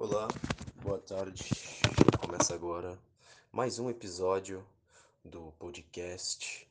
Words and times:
Olá, 0.00 0.28
boa 0.76 1.00
tarde. 1.00 1.44
Começa 2.20 2.54
agora 2.54 2.96
mais 3.50 3.80
um 3.80 3.90
episódio 3.90 4.64
do 5.24 5.52
podcast 5.58 6.68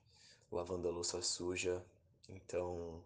Lavando 0.50 0.88
a 0.88 0.92
Louça 0.92 1.22
Suja. 1.22 1.84
Então, 2.30 3.04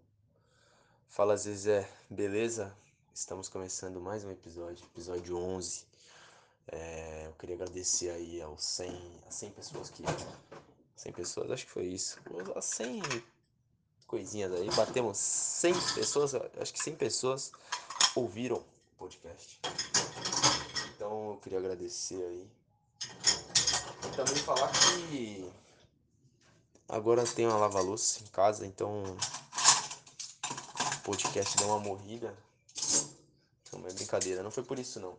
fala 1.10 1.36
Zezé, 1.36 1.90
beleza? 2.08 2.72
Estamos 3.12 3.50
começando 3.50 4.00
mais 4.00 4.24
um 4.24 4.30
episódio, 4.30 4.86
episódio 4.94 5.36
11. 5.36 5.88
É, 6.68 7.26
eu 7.26 7.34
queria 7.34 7.56
agradecer 7.56 8.12
aí 8.12 8.40
aos 8.44 8.64
100, 8.64 9.22
as 9.28 9.34
100 9.34 9.50
pessoas 9.50 9.90
que. 9.90 10.04
100 10.98 11.14
pessoas, 11.14 11.50
acho 11.50 11.66
que 11.66 11.72
foi 11.72 11.86
isso. 11.86 12.20
As 12.56 12.66
100 12.66 13.02
coisinhas 14.06 14.54
aí, 14.54 14.70
batemos 14.76 15.18
100 15.18 15.74
pessoas, 15.96 16.36
acho 16.36 16.72
que 16.72 16.80
100 16.80 16.96
pessoas 16.96 17.52
ouviram 18.16 18.58
o 18.58 18.64
podcast. 19.00 19.60
Queria 21.42 21.60
agradecer 21.60 22.22
aí. 22.24 22.48
E 24.06 24.16
também 24.16 24.36
falar 24.36 24.72
que 24.72 25.52
agora 26.88 27.26
tem 27.26 27.48
uma 27.48 27.58
lava-louça 27.58 28.24
em 28.24 28.28
casa, 28.28 28.66
então 28.66 29.04
o 30.98 31.04
podcast 31.04 31.58
deu 31.58 31.68
uma 31.68 31.80
morrida. 31.80 32.36
Não 33.74 33.88
é 33.88 33.94
brincadeira, 33.94 34.44
não 34.44 34.52
foi 34.52 34.64
por 34.64 34.78
isso 34.78 35.00
não. 35.00 35.18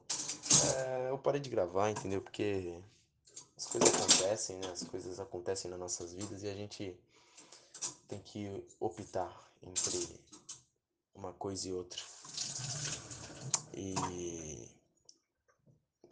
É, 0.77 1.11
eu 1.11 1.19
parei 1.19 1.41
de 1.41 1.51
gravar, 1.51 1.91
entendeu? 1.91 2.21
Porque 2.21 2.81
as 3.57 3.67
coisas 3.67 3.93
acontecem, 3.95 4.57
né? 4.59 4.69
As 4.71 4.85
coisas 4.85 5.19
acontecem 5.19 5.71
nas 5.71 5.81
nossas 5.81 6.13
vidas 6.13 6.43
e 6.43 6.49
a 6.49 6.55
gente 6.55 6.97
tem 8.07 8.21
que 8.21 8.65
optar 8.79 9.35
entre 9.63 10.21
uma 11.15 11.33
coisa 11.33 11.69
e 11.69 11.73
outra. 11.73 12.01
E 13.75 14.69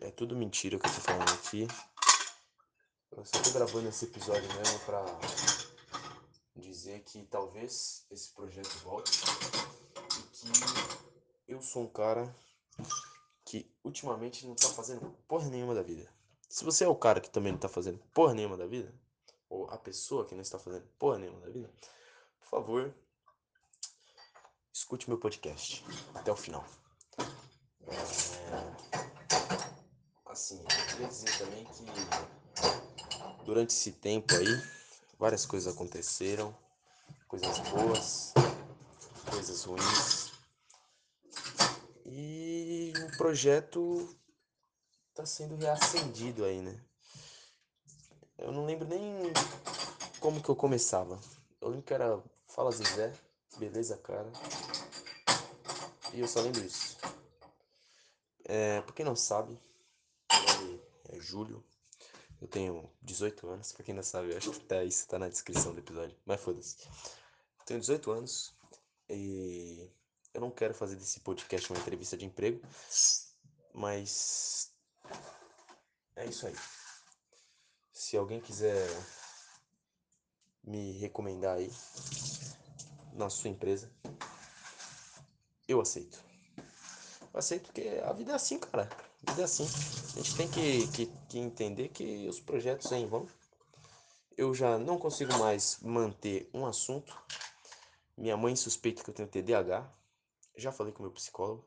é 0.00 0.10
tudo 0.10 0.34
mentira 0.34 0.78
que 0.78 0.86
eu 0.86 0.94
tô 0.94 1.00
falando 1.00 1.30
aqui. 1.32 1.68
Eu 3.12 3.24
só 3.24 3.42
tô 3.42 3.50
gravando 3.50 3.88
esse 3.88 4.06
episódio 4.06 4.48
mesmo 4.54 4.78
pra 4.80 5.04
dizer 6.56 7.00
que 7.00 7.24
talvez 7.26 8.06
esse 8.10 8.32
projeto 8.32 8.70
volte 8.82 9.20
e 10.18 10.22
que 10.32 10.48
eu 11.48 11.60
sou 11.60 11.84
um 11.84 11.88
cara 11.88 12.34
que 13.44 13.70
ultimamente 13.84 14.46
não 14.46 14.54
tá 14.54 14.68
fazendo 14.68 15.10
porra 15.28 15.48
nenhuma 15.50 15.74
da 15.74 15.82
vida. 15.82 16.10
Se 16.48 16.64
você 16.64 16.84
é 16.84 16.88
o 16.88 16.96
cara 16.96 17.20
que 17.20 17.30
também 17.30 17.52
não 17.52 17.58
tá 17.58 17.68
fazendo 17.68 17.98
porra 18.14 18.32
nenhuma 18.32 18.56
da 18.56 18.66
vida, 18.66 18.94
ou 19.48 19.68
a 19.70 19.76
pessoa 19.76 20.24
que 20.24 20.34
não 20.34 20.42
está 20.42 20.58
fazendo 20.58 20.86
porra 20.98 21.18
nenhuma 21.18 21.40
da 21.40 21.50
vida, 21.50 21.70
por 22.40 22.48
favor, 22.48 22.94
escute 24.72 25.08
meu 25.08 25.18
podcast 25.18 25.84
até 26.14 26.32
o 26.32 26.36
final. 26.36 26.64
É... 27.86 28.79
Assim, 30.50 30.60
eu 30.62 30.86
queria 30.88 31.06
dizer 31.06 31.38
também 31.38 31.64
que 31.64 31.84
durante 33.44 33.70
esse 33.70 33.92
tempo 33.92 34.34
aí, 34.34 34.60
várias 35.16 35.46
coisas 35.46 35.72
aconteceram, 35.72 36.52
coisas 37.28 37.56
boas, 37.70 38.34
coisas 39.30 39.62
ruins. 39.62 40.32
E 42.04 42.92
o 42.96 43.16
projeto 43.16 44.12
tá 45.14 45.24
sendo 45.24 45.54
reacendido 45.54 46.44
aí, 46.44 46.60
né? 46.60 46.84
Eu 48.36 48.50
não 48.50 48.66
lembro 48.66 48.88
nem 48.88 49.32
como 50.18 50.42
que 50.42 50.48
eu 50.48 50.56
começava. 50.56 51.20
Eu 51.60 51.68
lembro 51.68 51.84
que 51.84 51.94
era 51.94 52.20
Fala 52.48 52.72
Zezé, 52.72 53.12
beleza, 53.56 53.96
cara. 53.98 54.32
E 56.12 56.18
eu 56.18 56.26
só 56.26 56.40
lembro 56.40 56.60
isso. 56.64 56.98
É, 58.46 58.80
pra 58.80 58.92
quem 58.92 59.04
não 59.04 59.14
sabe, 59.14 59.56
Júlio. 61.20 61.64
Eu 62.40 62.48
tenho 62.48 62.90
18 63.02 63.48
anos, 63.48 63.72
pra 63.72 63.84
quem 63.84 63.94
não 63.94 64.02
sabe, 64.02 64.32
eu 64.32 64.38
acho 64.38 64.50
que 64.52 64.60
tá, 64.60 64.82
isso 64.82 65.06
tá 65.06 65.18
na 65.18 65.28
descrição 65.28 65.74
do 65.74 65.80
episódio. 65.80 66.16
Mas 66.24 66.40
foda-se. 66.40 66.76
Tenho 67.66 67.80
18 67.80 68.10
anos 68.10 68.54
e 69.08 69.90
eu 70.32 70.40
não 70.40 70.50
quero 70.50 70.74
fazer 70.74 70.96
desse 70.96 71.20
podcast 71.20 71.70
uma 71.70 71.78
entrevista 71.78 72.16
de 72.16 72.24
emprego, 72.24 72.60
mas 73.74 74.72
é 76.16 76.24
isso 76.26 76.46
aí. 76.46 76.56
Se 77.92 78.16
alguém 78.16 78.40
quiser 78.40 78.88
me 80.62 80.92
recomendar 80.92 81.56
aí 81.56 81.72
na 83.12 83.28
sua 83.28 83.50
empresa, 83.50 83.90
eu 85.68 85.80
aceito. 85.80 86.22
Eu 87.32 87.38
aceito 87.38 87.64
porque 87.64 88.00
a 88.04 88.12
vida 88.12 88.32
é 88.32 88.34
assim, 88.34 88.58
cara. 88.58 88.88
Vida 89.22 89.42
é 89.42 89.44
assim. 89.44 89.64
A 89.64 90.22
gente 90.22 90.36
tem 90.36 90.50
que, 90.50 90.88
que, 90.88 91.06
que 91.28 91.38
entender 91.38 91.88
que 91.88 92.26
os 92.28 92.40
projetos 92.40 92.90
em 92.92 93.06
vão. 93.06 93.26
Eu 94.36 94.54
já 94.54 94.78
não 94.78 94.98
consigo 94.98 95.36
mais 95.38 95.78
manter 95.82 96.48
um 96.54 96.64
assunto. 96.64 97.16
Minha 98.16 98.36
mãe 98.36 98.56
suspeita 98.56 99.04
que 99.04 99.10
eu 99.10 99.14
tenho 99.14 99.28
TDAH. 99.28 99.92
Já 100.56 100.72
falei 100.72 100.92
com 100.92 101.02
meu 101.02 101.12
psicólogo. 101.12 101.64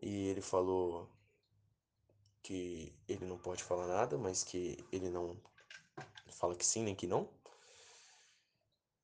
E 0.00 0.28
ele 0.28 0.40
falou 0.40 1.08
que 2.42 2.94
ele 3.08 3.24
não 3.24 3.38
pode 3.38 3.64
falar 3.64 3.86
nada, 3.86 4.18
mas 4.18 4.44
que 4.44 4.84
ele 4.92 5.08
não 5.08 5.36
fala 6.30 6.54
que 6.54 6.64
sim 6.64 6.82
nem 6.82 6.94
que 6.94 7.06
não. 7.06 7.28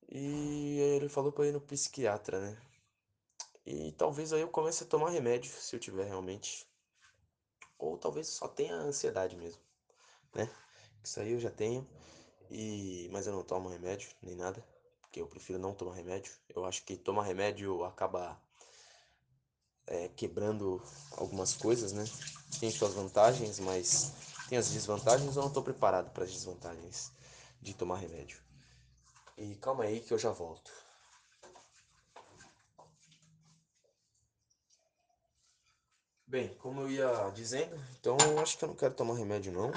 E 0.09 0.77
ele 0.79 1.09
falou 1.09 1.31
para 1.31 1.47
ir 1.47 1.53
no 1.53 1.61
psiquiatra, 1.61 2.39
né? 2.39 2.61
E 3.65 3.91
talvez 3.93 4.31
aí 4.33 4.41
eu 4.41 4.49
comece 4.49 4.83
a 4.83 4.87
tomar 4.87 5.09
remédio, 5.09 5.51
se 5.51 5.75
eu 5.75 5.79
tiver 5.79 6.05
realmente. 6.05 6.70
Ou 7.81 7.97
talvez 7.97 8.27
só 8.27 8.47
tenha 8.47 8.75
ansiedade 8.75 9.35
mesmo, 9.35 9.59
né? 10.35 10.47
Isso 11.03 11.19
aí 11.19 11.31
eu 11.31 11.39
já 11.39 11.49
tenho. 11.49 11.85
E 12.49 13.09
mas 13.11 13.25
eu 13.25 13.33
não 13.33 13.43
tomo 13.43 13.69
remédio 13.69 14.11
nem 14.21 14.35
nada, 14.35 14.63
porque 15.01 15.19
eu 15.19 15.27
prefiro 15.27 15.57
não 15.57 15.73
tomar 15.73 15.95
remédio. 15.95 16.31
Eu 16.47 16.63
acho 16.63 16.83
que 16.83 16.95
tomar 16.95 17.23
remédio 17.23 17.83
acaba 17.83 18.39
é, 19.87 20.09
quebrando 20.09 20.81
algumas 21.17 21.55
coisas, 21.55 21.91
né? 21.91 22.05
Tem 22.59 22.69
suas 22.69 22.93
vantagens, 22.93 23.59
mas 23.59 24.13
tem 24.47 24.59
as 24.59 24.69
desvantagens. 24.69 25.35
Eu 25.35 25.41
não 25.41 25.47
estou 25.47 25.63
preparado 25.63 26.11
para 26.11 26.23
as 26.23 26.31
desvantagens 26.31 27.11
de 27.59 27.73
tomar 27.73 27.97
remédio. 27.97 28.39
E 29.37 29.55
calma 29.55 29.85
aí 29.85 30.01
que 30.01 30.13
eu 30.13 30.19
já 30.19 30.31
volto. 30.31 30.71
Bem, 36.31 36.47
como 36.59 36.79
eu 36.79 36.89
ia 36.89 37.29
dizendo, 37.35 37.77
então 37.99 38.15
eu 38.21 38.39
acho 38.39 38.57
que 38.57 38.63
eu 38.63 38.69
não 38.69 38.75
quero 38.77 38.93
tomar 38.93 39.15
remédio 39.15 39.51
não. 39.51 39.69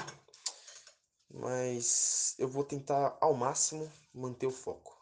Mas 1.29 2.33
eu 2.39 2.47
vou 2.47 2.63
tentar 2.63 3.17
ao 3.19 3.33
máximo 3.33 3.91
manter 4.13 4.47
o 4.47 4.51
foco. 4.51 4.97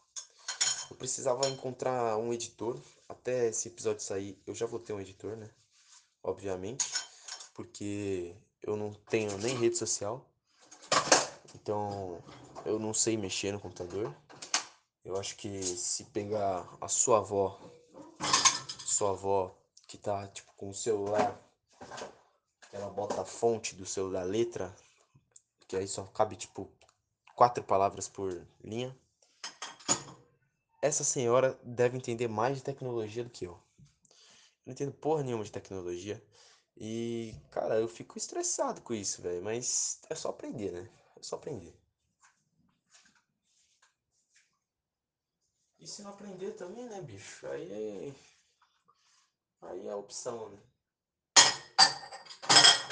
Eu 0.89 0.97
precisava 0.97 1.47
encontrar 1.47 2.17
um 2.17 2.33
editor. 2.33 2.81
Até 3.07 3.49
esse 3.49 3.67
episódio 3.67 4.01
sair, 4.01 4.41
eu 4.47 4.55
já 4.55 4.65
vou 4.65 4.79
ter 4.79 4.93
um 4.93 4.99
editor, 4.99 5.37
né? 5.37 5.47
Obviamente. 6.23 6.91
Porque 7.53 8.35
eu 8.63 8.75
não 8.75 8.91
tenho 8.91 9.37
nem 9.37 9.55
rede 9.55 9.77
social. 9.77 10.27
Então 11.53 12.19
eu 12.65 12.79
não 12.79 12.95
sei 12.95 13.15
mexer 13.15 13.51
no 13.51 13.59
computador. 13.59 14.11
Eu 15.05 15.19
acho 15.19 15.35
que 15.35 15.61
se 15.61 16.05
pegar 16.05 16.67
a 16.81 16.87
sua 16.87 17.19
avó, 17.19 17.61
sua 18.87 19.11
avó 19.11 19.55
que 19.87 19.99
tá 19.99 20.27
tipo 20.29 20.51
com 20.57 20.69
o 20.69 20.73
celular, 20.73 21.39
ela 22.73 22.89
bota 22.89 23.21
a 23.21 23.25
fonte 23.25 23.75
do 23.75 23.85
celular, 23.85 24.23
a 24.23 24.25
letra, 24.25 24.75
que 25.67 25.77
aí 25.77 25.87
só 25.87 26.03
cabe 26.07 26.35
tipo 26.35 26.69
quatro 27.35 27.63
palavras 27.63 28.09
por 28.09 28.45
linha. 28.61 28.93
Essa 30.81 31.03
senhora 31.03 31.57
deve 31.63 31.95
entender 31.95 32.27
mais 32.27 32.57
de 32.57 32.63
tecnologia 32.63 33.23
do 33.23 33.29
que 33.29 33.45
eu. 33.45 33.53
Eu 33.53 34.65
não 34.65 34.73
entendo 34.73 34.91
porra 34.91 35.23
nenhuma 35.23 35.43
de 35.43 35.51
tecnologia. 35.51 36.21
E, 36.75 37.35
cara, 37.51 37.79
eu 37.79 37.87
fico 37.87 38.17
estressado 38.17 38.81
com 38.81 38.93
isso, 38.93 39.21
velho. 39.21 39.41
Mas 39.43 40.01
é 40.09 40.15
só 40.15 40.29
aprender, 40.29 40.71
né? 40.71 40.89
É 41.15 41.23
só 41.23 41.35
aprender. 41.35 41.73
E 45.79 45.87
se 45.87 46.01
não 46.01 46.11
aprender 46.11 46.51
também, 46.53 46.85
né, 46.89 46.99
bicho? 47.01 47.47
Aí 47.47 47.71
é 47.71 48.13
Aí 49.61 49.87
é 49.87 49.91
a 49.91 49.95
opção, 49.95 50.49
né? 50.49 50.59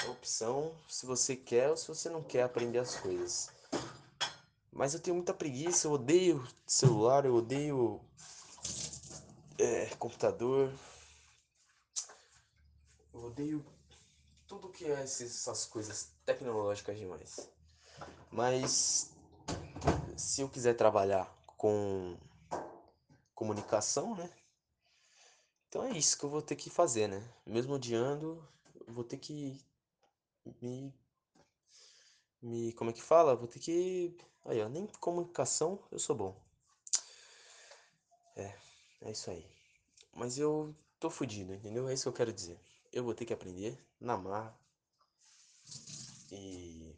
Opção 0.08 0.74
se 0.88 1.06
você 1.06 1.36
quer 1.36 1.70
ou 1.70 1.76
se 1.76 1.88
você 1.88 2.08
não 2.08 2.22
quer 2.22 2.42
aprender 2.42 2.78
as 2.78 2.96
coisas. 2.96 3.50
Mas 4.72 4.94
eu 4.94 5.00
tenho 5.00 5.16
muita 5.16 5.34
preguiça, 5.34 5.86
eu 5.86 5.92
odeio 5.92 6.46
celular, 6.66 7.24
eu 7.24 7.34
odeio 7.34 8.00
é, 9.58 9.86
computador. 9.96 10.72
Eu 13.12 13.24
odeio 13.24 13.64
tudo 14.46 14.70
que 14.70 14.86
é 14.86 15.02
essas 15.02 15.66
coisas 15.66 16.10
tecnológicas 16.24 16.98
demais. 16.98 17.48
Mas 18.30 19.12
se 20.16 20.40
eu 20.40 20.48
quiser 20.48 20.74
trabalhar 20.74 21.32
com 21.56 22.16
comunicação, 23.34 24.14
né? 24.16 24.30
Então 25.68 25.84
é 25.84 25.90
isso 25.90 26.18
que 26.18 26.24
eu 26.24 26.30
vou 26.30 26.42
ter 26.42 26.56
que 26.56 26.70
fazer, 26.70 27.08
né? 27.08 27.22
Mesmo 27.46 27.74
odiando, 27.74 28.46
vou 28.86 29.04
ter 29.04 29.16
que 29.16 29.60
me. 30.60 30.94
Me. 32.40 32.72
Como 32.74 32.90
é 32.90 32.92
que 32.92 33.02
fala? 33.02 33.36
Vou 33.36 33.48
ter 33.48 33.58
que. 33.58 34.16
Aí, 34.44 34.60
ó, 34.60 34.68
nem 34.68 34.86
comunicação 34.86 35.78
eu 35.90 35.98
sou 35.98 36.16
bom. 36.16 36.40
É, 38.36 38.54
é 39.02 39.10
isso 39.10 39.30
aí. 39.30 39.46
Mas 40.14 40.38
eu 40.38 40.74
tô 40.98 41.08
fudido, 41.10 41.54
entendeu? 41.54 41.88
É 41.88 41.94
isso 41.94 42.04
que 42.04 42.08
eu 42.08 42.12
quero 42.12 42.32
dizer. 42.32 42.60
Eu 42.92 43.04
vou 43.04 43.14
ter 43.14 43.24
que 43.24 43.32
aprender 43.32 43.78
na 44.00 44.16
marra. 44.16 44.56
E. 46.30 46.94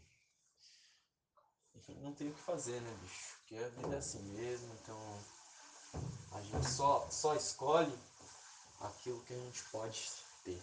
não 2.01 2.13
tem 2.15 2.29
o 2.29 2.35
que 2.35 2.41
fazer, 2.41 2.81
né, 2.81 2.99
bicho? 3.03 3.37
Porque 3.39 3.57
a 3.57 3.69
vida 3.69 3.95
é 3.95 3.99
assim 3.99 4.23
mesmo, 4.33 4.73
então. 4.83 4.99
A 6.33 6.41
gente 6.43 6.69
só, 6.69 7.09
só 7.11 7.37
escolhe 7.37 7.97
aquilo 8.81 9.23
que 9.25 9.33
a 9.33 9.37
gente 9.37 9.63
pode 9.71 10.11
ter. 10.45 10.61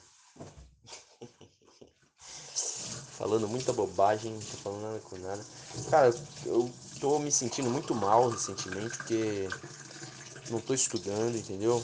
Falando 3.21 3.47
muita 3.47 3.71
bobagem, 3.71 4.31
não 4.31 4.39
tô 4.39 4.57
falando 4.57 4.81
nada 4.81 4.99
com 5.01 5.15
nada. 5.17 5.45
Cara, 5.91 6.09
eu 6.43 6.67
tô 6.99 7.19
me 7.19 7.31
sentindo 7.31 7.69
muito 7.69 7.93
mal 7.93 8.27
recentemente 8.31 8.97
porque 8.97 9.47
não 10.49 10.59
tô 10.59 10.73
estudando, 10.73 11.37
entendeu? 11.37 11.83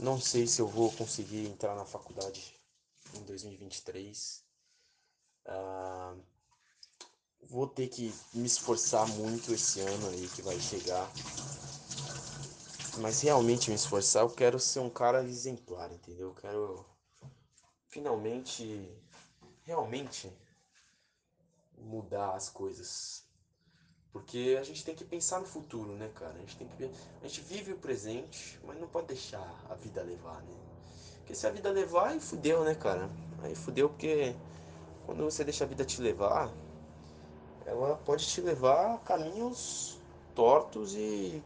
Não 0.00 0.18
sei 0.18 0.46
se 0.46 0.62
eu 0.62 0.66
vou 0.66 0.90
conseguir 0.92 1.46
entrar 1.46 1.74
na 1.74 1.84
faculdade 1.84 2.54
em 3.14 3.22
2023. 3.24 4.42
Ah, 5.44 6.14
vou 7.50 7.66
ter 7.66 7.88
que 7.88 8.10
me 8.32 8.46
esforçar 8.46 9.06
muito 9.06 9.52
esse 9.52 9.80
ano 9.80 10.08
aí 10.08 10.26
que 10.28 10.40
vai 10.40 10.58
chegar. 10.58 11.06
Mas 12.96 13.20
realmente 13.20 13.68
me 13.68 13.76
esforçar, 13.76 14.22
eu 14.22 14.30
quero 14.30 14.58
ser 14.58 14.78
um 14.78 14.88
cara 14.88 15.22
exemplar, 15.22 15.92
entendeu? 15.92 16.28
Eu 16.28 16.34
quero 16.34 16.86
finalmente, 17.88 18.90
realmente 19.64 20.32
mudar 21.76 22.34
as 22.34 22.48
coisas. 22.48 23.24
Porque 24.12 24.56
a 24.60 24.62
gente 24.62 24.84
tem 24.84 24.94
que 24.94 25.04
pensar 25.04 25.40
no 25.40 25.46
futuro, 25.46 25.92
né, 25.96 26.08
cara? 26.14 26.34
A 26.34 26.38
gente 26.38 26.56
tem 26.56 26.68
que 26.68 26.84
a 27.22 27.26
gente 27.26 27.40
vive 27.40 27.72
o 27.72 27.78
presente, 27.78 28.60
mas 28.64 28.78
não 28.78 28.86
pode 28.86 29.08
deixar 29.08 29.44
a 29.68 29.74
vida 29.74 30.02
levar, 30.02 30.40
né? 30.42 30.54
Porque 31.18 31.34
se 31.34 31.46
a 31.46 31.50
vida 31.50 31.70
levar, 31.70 32.10
aí 32.10 32.20
fudeu, 32.20 32.64
né, 32.64 32.74
cara? 32.74 33.08
Aí 33.42 33.54
fudeu 33.54 33.88
porque 33.88 34.34
quando 35.04 35.24
você 35.24 35.42
deixa 35.42 35.64
a 35.64 35.66
vida 35.66 35.84
te 35.84 36.00
levar, 36.00 36.52
ela 37.66 37.96
pode 37.96 38.26
te 38.26 38.40
levar 38.40 38.94
a 38.94 38.98
caminhos 38.98 39.98
tortos 40.34 40.94
e 40.94 41.42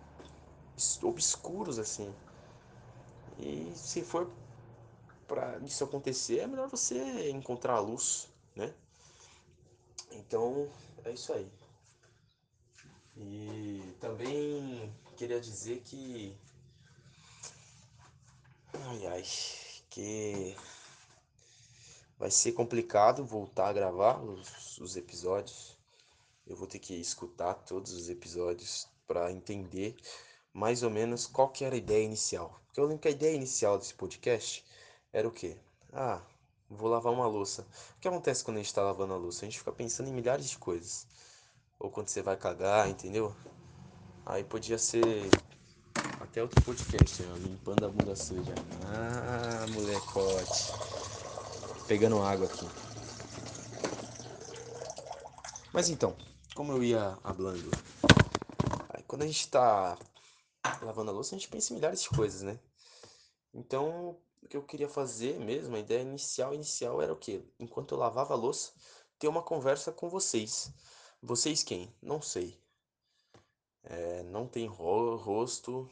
obscuros 1.02 1.78
assim. 1.78 2.12
E 3.38 3.72
se 3.74 4.02
for 4.02 4.28
para 5.28 5.58
isso 5.58 5.84
acontecer, 5.84 6.38
é 6.38 6.46
melhor 6.46 6.68
você 6.68 7.30
encontrar 7.30 7.74
a 7.74 7.80
luz, 7.80 8.28
né? 8.56 8.74
Então, 10.10 10.68
é 11.04 11.12
isso 11.12 11.32
aí. 11.32 11.48
E 13.16 13.82
também 14.00 14.92
queria 15.16 15.40
dizer 15.40 15.80
que. 15.84 16.34
Ai 18.72 19.06
ai, 19.06 19.24
que 19.90 20.56
vai 22.18 22.30
ser 22.30 22.52
complicado 22.52 23.24
voltar 23.24 23.68
a 23.68 23.72
gravar 23.72 24.22
os, 24.22 24.78
os 24.78 24.96
episódios. 24.96 25.76
Eu 26.46 26.56
vou 26.56 26.66
ter 26.66 26.78
que 26.78 26.94
escutar 26.94 27.54
todos 27.54 27.92
os 27.92 28.08
episódios 28.08 28.88
para 29.06 29.30
entender 29.30 29.94
mais 30.52 30.82
ou 30.82 30.90
menos 30.90 31.26
qual 31.26 31.50
que 31.50 31.64
era 31.64 31.74
a 31.74 31.78
ideia 31.78 32.04
inicial. 32.04 32.60
Porque 32.66 32.80
eu 32.80 32.84
lembro 32.84 33.02
que 33.02 33.08
a 33.08 33.12
ideia 33.12 33.34
inicial 33.34 33.78
desse 33.78 33.94
podcast 33.94 34.64
era 35.12 35.26
o 35.26 35.30
quê? 35.30 35.56
Ah, 35.92 36.20
vou 36.68 36.88
lavar 36.88 37.12
uma 37.12 37.26
louça. 37.26 37.66
O 37.96 38.00
que 38.00 38.08
acontece 38.08 38.44
quando 38.44 38.58
a 38.58 38.60
gente 38.60 38.68
está 38.68 38.82
lavando 38.82 39.14
a 39.14 39.16
louça? 39.16 39.44
A 39.44 39.48
gente 39.48 39.58
fica 39.58 39.72
pensando 39.72 40.08
em 40.08 40.12
milhares 40.12 40.48
de 40.48 40.58
coisas. 40.58 41.06
Ou 41.78 41.90
quando 41.90 42.08
você 42.08 42.22
vai 42.22 42.36
cagar, 42.36 42.88
entendeu? 42.88 43.34
Aí 44.26 44.44
podia 44.44 44.78
ser 44.78 45.02
até 46.20 46.42
outro 46.42 46.62
podcast, 46.62 47.22
ó, 47.22 47.36
limpando 47.36 47.86
a 47.86 47.88
bunda 47.88 48.14
suja. 48.14 48.54
Ah, 48.84 49.66
molecote. 49.70 50.72
Pegando 51.86 52.20
água 52.22 52.46
aqui. 52.46 52.68
Mas 55.72 55.88
então, 55.88 56.14
como 56.54 56.72
eu 56.72 56.82
ia 56.82 57.18
hablando, 57.22 57.70
aí 58.90 59.02
quando 59.04 59.22
a 59.22 59.26
gente 59.26 59.48
tá 59.48 59.96
lavando 60.82 61.10
a 61.10 61.14
louça, 61.14 61.34
a 61.34 61.38
gente 61.38 61.48
pensa 61.48 61.72
em 61.72 61.76
milhares 61.76 62.02
de 62.02 62.10
coisas, 62.10 62.42
né? 62.42 62.58
Então, 63.54 64.18
o 64.48 64.50
que 64.50 64.56
eu 64.56 64.62
queria 64.62 64.88
fazer 64.88 65.38
mesmo, 65.38 65.76
a 65.76 65.78
ideia 65.78 66.00
inicial 66.00 66.54
inicial 66.54 67.02
era 67.02 67.12
o 67.12 67.16
quê? 67.16 67.44
Enquanto 67.60 67.92
eu 67.92 67.98
lavava 67.98 68.32
a 68.32 68.36
louça, 68.36 68.72
ter 69.18 69.28
uma 69.28 69.42
conversa 69.42 69.92
com 69.92 70.08
vocês. 70.08 70.72
Vocês 71.22 71.62
quem? 71.62 71.94
Não 72.00 72.22
sei. 72.22 72.58
É, 73.84 74.22
não 74.22 74.46
tem 74.46 74.66
ro 74.66 75.16
rosto, 75.16 75.90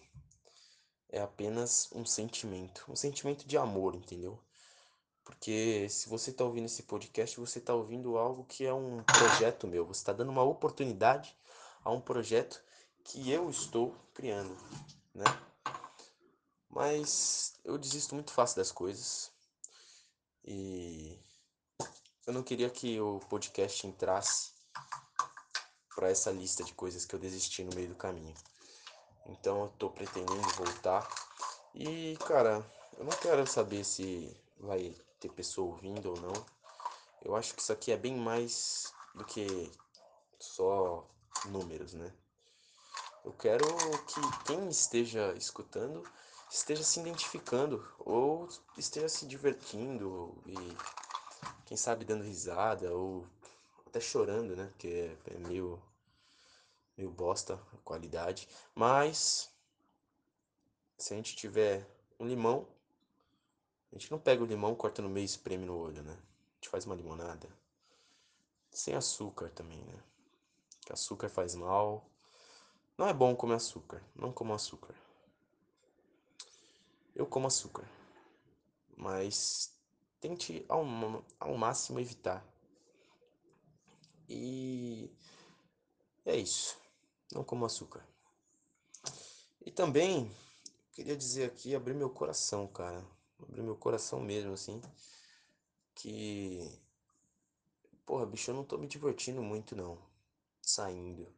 é 1.10 1.20
apenas 1.20 1.90
um 1.92 2.06
sentimento, 2.06 2.84
um 2.88 2.96
sentimento 2.96 3.46
de 3.46 3.58
amor, 3.58 3.94
entendeu? 3.94 4.40
Porque 5.22 5.86
se 5.90 6.08
você 6.08 6.30
está 6.30 6.42
ouvindo 6.42 6.64
esse 6.64 6.84
podcast, 6.84 7.38
você 7.38 7.58
está 7.58 7.74
ouvindo 7.74 8.16
algo 8.16 8.44
que 8.44 8.64
é 8.64 8.72
um 8.72 9.02
projeto 9.02 9.66
meu, 9.66 9.84
você 9.84 10.00
está 10.00 10.14
dando 10.14 10.30
uma 10.30 10.42
oportunidade 10.42 11.36
a 11.84 11.90
um 11.90 12.00
projeto 12.00 12.62
que 13.04 13.30
eu 13.30 13.50
estou 13.50 13.94
criando, 14.14 14.56
né? 15.14 15.24
Mas 16.76 17.54
eu 17.64 17.78
desisto 17.78 18.14
muito 18.14 18.30
fácil 18.30 18.58
das 18.58 18.70
coisas 18.70 19.32
e 20.44 21.18
eu 22.26 22.34
não 22.34 22.42
queria 22.42 22.68
que 22.68 23.00
o 23.00 23.18
podcast 23.30 23.86
entrasse 23.86 24.50
para 25.94 26.10
essa 26.10 26.30
lista 26.30 26.62
de 26.62 26.74
coisas 26.74 27.06
que 27.06 27.14
eu 27.14 27.18
desisti 27.18 27.64
no 27.64 27.74
meio 27.74 27.88
do 27.88 27.94
caminho. 27.94 28.34
Então 29.24 29.62
eu 29.62 29.68
tô 29.78 29.88
pretendendo 29.88 30.46
voltar. 30.50 31.08
E, 31.74 32.14
cara, 32.26 32.62
eu 32.98 33.06
não 33.06 33.16
quero 33.22 33.46
saber 33.46 33.82
se 33.82 34.36
vai 34.58 34.94
ter 35.18 35.30
pessoa 35.30 35.72
ouvindo 35.72 36.10
ou 36.10 36.20
não. 36.20 36.46
Eu 37.22 37.34
acho 37.34 37.54
que 37.54 37.62
isso 37.62 37.72
aqui 37.72 37.90
é 37.90 37.96
bem 37.96 38.14
mais 38.14 38.92
do 39.14 39.24
que 39.24 39.72
só 40.38 41.08
números, 41.46 41.94
né? 41.94 42.12
Eu 43.24 43.32
quero 43.32 43.64
que 44.08 44.44
quem 44.44 44.68
esteja 44.68 45.32
escutando 45.38 46.06
esteja 46.50 46.82
se 46.82 47.00
identificando 47.00 47.86
ou 47.98 48.48
esteja 48.76 49.08
se 49.08 49.26
divertindo 49.26 50.36
e 50.46 50.56
quem 51.64 51.76
sabe 51.76 52.04
dando 52.04 52.24
risada 52.24 52.92
ou 52.92 53.26
até 53.86 54.00
chorando, 54.00 54.54
né? 54.56 54.66
Porque 54.66 55.16
é 55.26 55.38
meio 55.38 55.82
meio 56.96 57.10
bosta 57.10 57.60
a 57.74 57.76
qualidade, 57.78 58.48
mas 58.74 59.52
se 60.96 61.12
a 61.12 61.16
gente 61.16 61.36
tiver 61.36 61.86
um 62.18 62.26
limão, 62.26 62.66
a 63.92 63.98
gente 63.98 64.10
não 64.10 64.18
pega 64.18 64.42
o 64.42 64.46
limão, 64.46 64.74
corta 64.74 65.02
no 65.02 65.08
meio 65.08 65.24
e 65.24 65.26
espreme 65.26 65.66
no 65.66 65.76
olho, 65.76 66.02
né? 66.02 66.12
A 66.12 66.54
gente 66.56 66.68
faz 66.70 66.86
uma 66.86 66.94
limonada 66.94 67.48
sem 68.70 68.94
açúcar 68.94 69.50
também, 69.50 69.82
né? 69.84 70.02
Que 70.80 70.92
açúcar 70.92 71.28
faz 71.28 71.54
mal. 71.54 72.08
Não 72.96 73.08
é 73.08 73.12
bom 73.12 73.34
comer 73.36 73.54
açúcar, 73.54 74.02
não 74.14 74.32
como 74.32 74.54
açúcar. 74.54 74.94
Eu 77.16 77.26
como 77.26 77.46
açúcar, 77.46 77.88
mas 78.94 79.74
tente 80.20 80.66
ao, 80.68 80.84
ao 81.40 81.56
máximo 81.56 81.98
evitar. 81.98 82.46
E 84.28 85.10
é 86.26 86.36
isso. 86.36 86.76
Não 87.32 87.42
como 87.42 87.64
açúcar. 87.64 88.06
E 89.64 89.70
também 89.70 90.30
queria 90.92 91.16
dizer 91.16 91.44
aqui, 91.44 91.74
abrir 91.74 91.94
meu 91.94 92.10
coração, 92.10 92.68
cara. 92.68 93.02
Abrir 93.42 93.62
meu 93.62 93.76
coração 93.76 94.20
mesmo, 94.20 94.52
assim. 94.52 94.82
Que. 95.94 96.70
Porra, 98.04 98.26
bicho, 98.26 98.50
eu 98.50 98.54
não 98.54 98.64
tô 98.64 98.76
me 98.76 98.86
divertindo 98.86 99.42
muito, 99.42 99.74
não. 99.74 99.98
Saindo. 100.60 101.34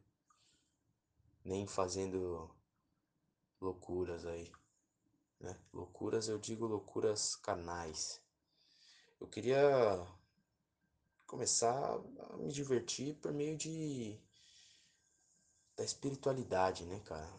Nem 1.45 1.65
fazendo 1.65 2.53
loucuras 3.61 4.25
aí. 4.25 4.51
Né? 5.39 5.55
Loucuras, 5.73 6.27
eu 6.27 6.37
digo 6.37 6.65
loucuras 6.65 7.35
canais. 7.35 8.21
Eu 9.19 9.27
queria 9.27 10.05
começar 11.25 11.73
a 11.75 12.37
me 12.37 12.51
divertir 12.51 13.15
por 13.15 13.31
meio 13.31 13.55
de 13.57 14.19
da 15.77 15.83
espiritualidade, 15.85 16.83
né, 16.85 16.99
cara? 17.05 17.31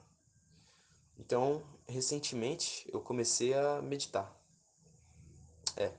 Então, 1.19 1.63
recentemente 1.87 2.89
eu 2.91 3.03
comecei 3.03 3.53
a 3.53 3.83
meditar. 3.83 4.35
É, 5.77 5.93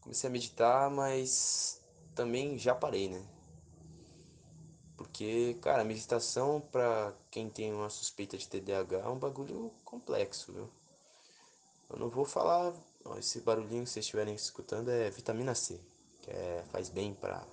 comecei 0.00 0.28
a 0.28 0.32
meditar, 0.32 0.90
mas 0.90 1.82
também 2.14 2.56
já 2.56 2.74
parei, 2.74 3.08
né? 3.08 3.26
Porque, 4.96 5.54
cara, 5.60 5.82
meditação 5.82 6.60
pra 6.60 7.12
quem 7.30 7.50
tem 7.50 7.72
uma 7.72 7.90
suspeita 7.90 8.38
de 8.38 8.48
TDAH 8.48 8.98
é 8.98 9.08
um 9.08 9.18
bagulho 9.18 9.72
complexo, 9.84 10.52
viu? 10.52 10.83
Eu 11.94 12.00
não 12.00 12.10
vou 12.10 12.24
falar 12.24 12.74
esse 13.18 13.40
barulhinho 13.40 13.84
que 13.84 13.90
vocês 13.90 14.04
estiverem 14.04 14.34
escutando 14.34 14.88
é 14.88 15.08
vitamina 15.10 15.54
C, 15.54 15.80
que 16.22 16.28
é, 16.28 16.64
faz 16.72 16.88
bem 16.88 17.14
pra 17.14 17.46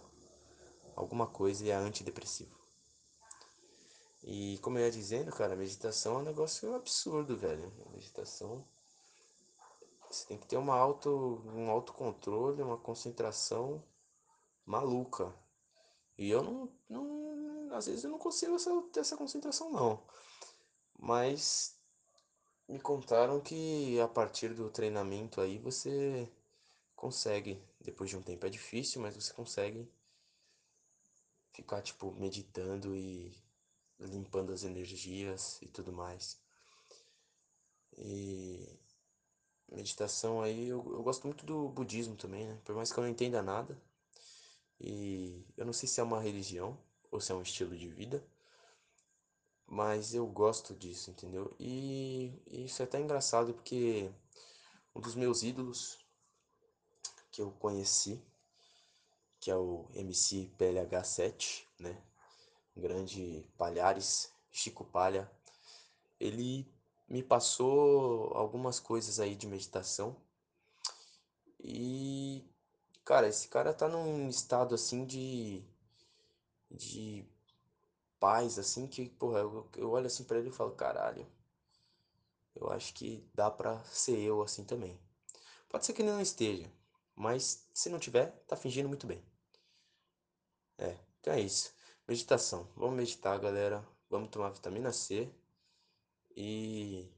alguma 0.96 1.28
coisa 1.28 1.64
e 1.64 1.70
é 1.70 1.76
antidepressivo. 1.76 2.60
E 4.24 4.58
como 4.64 4.80
eu 4.80 4.86
ia 4.86 4.92
dizendo, 4.92 5.32
cara, 5.32 5.56
meditação 5.56 6.16
é 6.16 6.18
um 6.18 6.24
negócio 6.24 6.74
absurdo, 6.74 7.38
velho. 7.38 7.72
Meditação 7.92 8.66
você 10.10 10.26
tem 10.26 10.40
que 10.40 10.48
ter 10.48 10.58
uma 10.58 10.76
auto, 10.76 11.44
um 11.46 11.70
autocontrole, 11.70 12.64
uma 12.64 12.78
concentração 12.78 13.84
maluca. 14.66 15.32
E 16.18 16.32
eu 16.32 16.42
não, 16.42 16.70
não 16.90 17.76
às 17.76 17.86
vezes 17.86 18.04
eu 18.04 18.10
não 18.10 18.18
consigo 18.18 18.56
essa, 18.56 18.72
ter 18.92 19.02
essa 19.02 19.16
concentração 19.16 19.72
não. 19.72 20.04
Mas 20.98 21.80
me 22.72 22.80
contaram 22.80 23.42
que 23.42 24.00
a 24.00 24.08
partir 24.08 24.54
do 24.54 24.70
treinamento 24.70 25.42
aí 25.42 25.58
você 25.58 26.32
consegue, 26.96 27.62
depois 27.82 28.10
de 28.10 28.16
um 28.16 28.22
tempo 28.22 28.46
é 28.46 28.50
difícil, 28.50 29.02
mas 29.02 29.14
você 29.16 29.34
consegue 29.34 29.92
ficar 31.52 31.82
tipo 31.82 32.14
meditando 32.14 32.96
e 32.96 33.36
limpando 34.00 34.54
as 34.54 34.64
energias 34.64 35.62
e 35.62 35.68
tudo 35.68 35.92
mais. 35.92 36.40
E 37.98 38.80
meditação 39.70 40.42
aí, 40.42 40.70
eu, 40.70 40.78
eu 40.94 41.04
gosto 41.04 41.28
muito 41.28 41.46
do 41.46 41.68
budismo 41.70 42.16
também, 42.16 42.48
né? 42.48 42.58
Por 42.64 42.74
mais 42.76 42.92
que 42.92 42.98
eu 42.98 43.04
não 43.04 43.10
entenda 43.12 43.42
nada. 43.42 43.78
E 44.80 45.46
eu 45.58 45.66
não 45.66 45.74
sei 45.74 45.90
se 45.90 46.00
é 46.00 46.04
uma 46.04 46.22
religião 46.22 46.78
ou 47.12 47.20
se 47.20 47.32
é 47.32 47.36
um 47.36 47.42
estilo 47.42 47.78
de 47.78 47.90
vida. 47.90 48.24
Mas 49.74 50.14
eu 50.14 50.28
gosto 50.28 50.76
disso, 50.76 51.12
entendeu? 51.12 51.56
E, 51.58 52.34
isso 52.46 52.82
é 52.82 52.86
até 52.86 53.00
engraçado 53.00 53.54
porque 53.54 54.12
um 54.94 55.00
dos 55.00 55.16
meus 55.16 55.44
ídolos 55.44 55.98
que 57.32 57.42
eu 57.42 57.52
conheci, 57.52 58.22
que 59.40 59.50
é 59.50 59.56
o 59.56 59.88
MC 59.96 60.52
PLH7, 60.58 61.64
né? 61.80 61.98
grande 62.76 63.48
Palhares, 63.58 64.34
Chico 64.52 64.84
Palha, 64.84 65.32
ele 66.20 66.70
me 67.08 67.24
passou 67.24 68.34
algumas 68.36 68.78
coisas 68.78 69.22
aí 69.22 69.38
de 69.38 69.48
meditação. 69.48 70.18
E, 71.58 72.44
cara, 73.06 73.30
esse 73.30 73.48
cara 73.48 73.74
tá 73.74 73.88
num 73.88 74.28
estado 74.28 74.76
assim 74.76 75.06
de. 75.06 75.64
de 76.70 77.26
paz, 78.22 78.60
assim, 78.60 78.88
que, 78.88 79.10
porra, 79.10 79.40
eu, 79.40 79.70
eu 79.76 79.90
olho 79.92 80.06
assim 80.08 80.24
pra 80.24 80.38
ele 80.38 80.50
e 80.50 80.54
falo, 80.54 80.72
caralho, 80.76 81.28
eu 82.56 82.70
acho 82.70 82.94
que 82.94 83.28
dá 83.34 83.50
pra 83.50 83.84
ser 83.86 84.20
eu 84.20 84.42
assim 84.42 84.64
também. 84.64 85.00
Pode 85.70 85.86
ser 85.86 85.94
que 85.94 86.02
ele 86.02 86.12
não 86.12 86.22
esteja, 86.22 86.72
mas 87.16 87.68
se 87.74 87.90
não 87.90 88.00
tiver, 88.00 88.28
tá 88.48 88.56
fingindo 88.56 88.88
muito 88.88 89.08
bem. 89.08 89.24
É, 90.78 90.98
então 91.20 91.34
é 91.34 91.40
isso. 91.42 91.74
Meditação. 92.08 92.68
Vamos 92.76 92.96
meditar, 92.96 93.40
galera. 93.40 93.86
Vamos 94.10 94.30
tomar 94.30 94.50
vitamina 94.50 94.92
C 94.92 95.34
e 96.36 97.10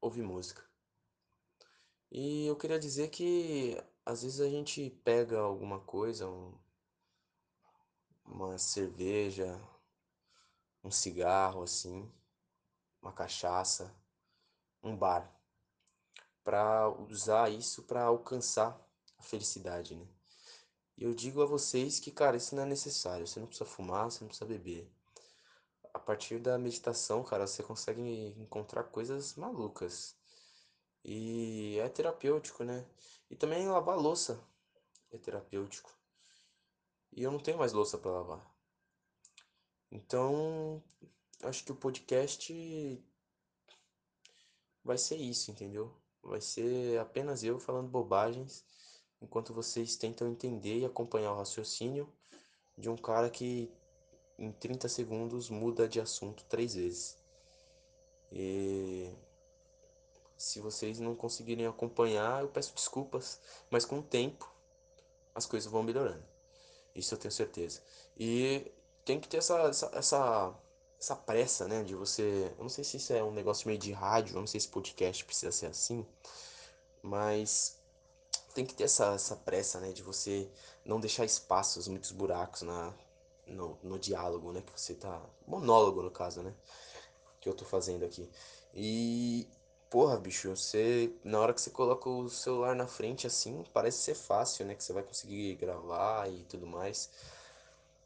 ouvir 0.00 0.22
música. 0.22 0.62
E 2.10 2.46
eu 2.46 2.56
queria 2.56 2.78
dizer 2.78 3.08
que 3.08 3.76
às 4.04 4.22
vezes 4.22 4.40
a 4.40 4.48
gente 4.48 4.90
pega 5.04 5.38
alguma 5.40 5.80
coisa, 5.80 6.28
um, 6.28 6.52
uma 8.24 8.58
cerveja, 8.58 9.58
um 10.82 10.90
cigarro 10.90 11.62
assim, 11.62 12.10
uma 13.00 13.12
cachaça, 13.12 13.94
um 14.82 14.96
bar, 14.96 15.30
para 16.42 16.88
usar 16.88 17.50
isso 17.50 17.82
para 17.84 18.04
alcançar 18.04 18.78
a 19.18 19.22
felicidade, 19.22 19.94
né? 19.94 20.06
E 20.96 21.04
eu 21.04 21.14
digo 21.14 21.42
a 21.42 21.46
vocês 21.46 21.98
que, 21.98 22.10
cara, 22.10 22.36
isso 22.36 22.54
não 22.54 22.62
é 22.62 22.66
necessário. 22.66 23.26
Você 23.26 23.40
não 23.40 23.46
precisa 23.46 23.68
fumar, 23.68 24.10
você 24.10 24.20
não 24.20 24.28
precisa 24.28 24.46
beber. 24.46 24.90
A 25.94 25.98
partir 25.98 26.38
da 26.38 26.58
meditação, 26.58 27.24
cara, 27.24 27.46
você 27.46 27.62
consegue 27.62 28.02
encontrar 28.38 28.84
coisas 28.84 29.34
malucas. 29.34 30.14
E 31.02 31.78
é 31.78 31.88
terapêutico, 31.88 32.64
né? 32.64 32.86
E 33.30 33.36
também 33.36 33.66
lavar 33.66 33.96
louça 33.96 34.38
é 35.10 35.16
terapêutico. 35.16 35.90
E 37.12 37.22
eu 37.22 37.32
não 37.32 37.40
tenho 37.40 37.58
mais 37.58 37.72
louça 37.72 37.96
para 37.96 38.10
lavar. 38.10 38.49
Então, 39.90 40.82
acho 41.42 41.64
que 41.64 41.72
o 41.72 41.76
podcast 41.76 43.02
vai 44.84 44.96
ser 44.96 45.16
isso, 45.16 45.50
entendeu? 45.50 45.92
Vai 46.22 46.40
ser 46.40 46.98
apenas 46.98 47.42
eu 47.42 47.58
falando 47.58 47.88
bobagens, 47.88 48.64
enquanto 49.20 49.52
vocês 49.52 49.96
tentam 49.96 50.28
entender 50.28 50.78
e 50.80 50.84
acompanhar 50.84 51.32
o 51.32 51.36
raciocínio 51.36 52.12
de 52.76 52.88
um 52.88 52.96
cara 52.96 53.28
que 53.28 53.70
em 54.38 54.52
30 54.52 54.88
segundos 54.88 55.50
muda 55.50 55.88
de 55.88 56.00
assunto 56.00 56.44
três 56.44 56.74
vezes. 56.74 57.18
E 58.32 59.12
se 60.36 60.60
vocês 60.60 60.98
não 60.98 61.14
conseguirem 61.14 61.66
acompanhar, 61.66 62.42
eu 62.42 62.48
peço 62.48 62.74
desculpas, 62.74 63.40
mas 63.70 63.84
com 63.84 63.98
o 63.98 64.02
tempo 64.02 64.50
as 65.34 65.46
coisas 65.46 65.70
vão 65.70 65.82
melhorando. 65.82 66.24
Isso 66.94 67.14
eu 67.14 67.18
tenho 67.18 67.32
certeza. 67.32 67.82
E 68.18 68.70
tem 69.10 69.18
que 69.18 69.28
ter 69.28 69.38
essa, 69.38 69.58
essa, 69.62 69.90
essa, 69.92 70.54
essa 70.98 71.16
pressa, 71.16 71.66
né? 71.66 71.82
De 71.82 71.96
você. 71.96 72.52
Eu 72.56 72.62
não 72.62 72.68
sei 72.68 72.84
se 72.84 72.96
isso 72.96 73.12
é 73.12 73.22
um 73.22 73.32
negócio 73.32 73.66
meio 73.66 73.78
de 73.78 73.90
rádio, 73.90 74.36
eu 74.36 74.40
não 74.40 74.46
sei 74.46 74.60
se 74.60 74.68
podcast 74.68 75.24
precisa 75.24 75.50
ser 75.50 75.66
assim, 75.66 76.06
mas 77.02 77.76
tem 78.54 78.64
que 78.64 78.72
ter 78.72 78.84
essa, 78.84 79.14
essa 79.14 79.34
pressa, 79.34 79.80
né? 79.80 79.92
De 79.92 80.02
você 80.02 80.48
não 80.84 81.00
deixar 81.00 81.24
espaços, 81.24 81.88
muitos 81.88 82.12
buracos 82.12 82.62
na, 82.62 82.94
no, 83.48 83.76
no 83.82 83.98
diálogo, 83.98 84.52
né? 84.52 84.62
Que 84.62 84.80
você 84.80 84.94
tá. 84.94 85.20
Monólogo, 85.44 86.02
no 86.02 86.10
caso, 86.10 86.42
né? 86.42 86.54
Que 87.40 87.48
eu 87.48 87.54
tô 87.54 87.64
fazendo 87.64 88.04
aqui. 88.04 88.30
E 88.72 89.48
Porra, 89.90 90.16
bicho, 90.20 90.54
você 90.54 91.12
na 91.24 91.40
hora 91.40 91.52
que 91.52 91.60
você 91.60 91.70
coloca 91.70 92.08
o 92.08 92.28
celular 92.30 92.76
na 92.76 92.86
frente 92.86 93.26
assim, 93.26 93.64
parece 93.74 93.98
ser 93.98 94.14
fácil, 94.14 94.64
né, 94.64 94.76
que 94.76 94.84
você 94.84 94.92
vai 94.92 95.02
conseguir 95.02 95.56
gravar 95.56 96.30
e 96.30 96.44
tudo 96.44 96.64
mais. 96.64 97.10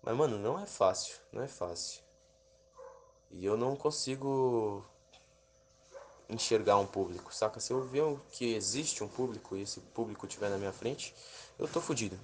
Mas 0.04 0.16
mano, 0.16 0.38
não 0.38 0.60
é 0.60 0.66
fácil, 0.66 1.16
não 1.32 1.42
é 1.42 1.48
fácil. 1.48 2.02
E 3.30 3.44
eu 3.44 3.56
não 3.56 3.74
consigo 3.74 4.84
enxergar 6.28 6.76
um 6.76 6.86
público, 6.86 7.34
saca? 7.34 7.58
Se 7.58 7.72
eu 7.72 7.82
ver 7.82 8.04
que 8.30 8.54
existe 8.54 9.02
um 9.02 9.08
público 9.08 9.56
e 9.56 9.62
esse 9.62 9.80
público 9.80 10.26
estiver 10.26 10.50
na 10.50 10.58
minha 10.58 10.72
frente, 10.72 11.14
eu 11.58 11.66
tô 11.66 11.80
fudido. 11.80 12.18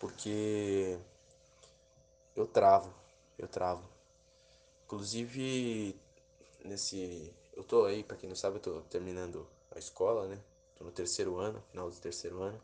Porque 0.00 0.98
eu 2.34 2.46
travo, 2.46 2.92
eu 3.38 3.46
travo. 3.46 3.82
Inclusive 4.84 5.94
nesse 6.64 7.34
eu 7.54 7.64
tô 7.64 7.84
aí, 7.84 8.02
para 8.02 8.16
quem 8.16 8.28
não 8.28 8.36
sabe, 8.36 8.56
eu 8.56 8.60
tô 8.60 8.80
terminando 8.82 9.46
a 9.74 9.78
escola, 9.78 10.26
né? 10.26 10.38
Tô 10.76 10.84
no 10.84 10.90
terceiro 10.90 11.38
ano, 11.38 11.62
final 11.70 11.90
do 11.90 11.96
terceiro 11.96 12.42
ano. 12.42 12.60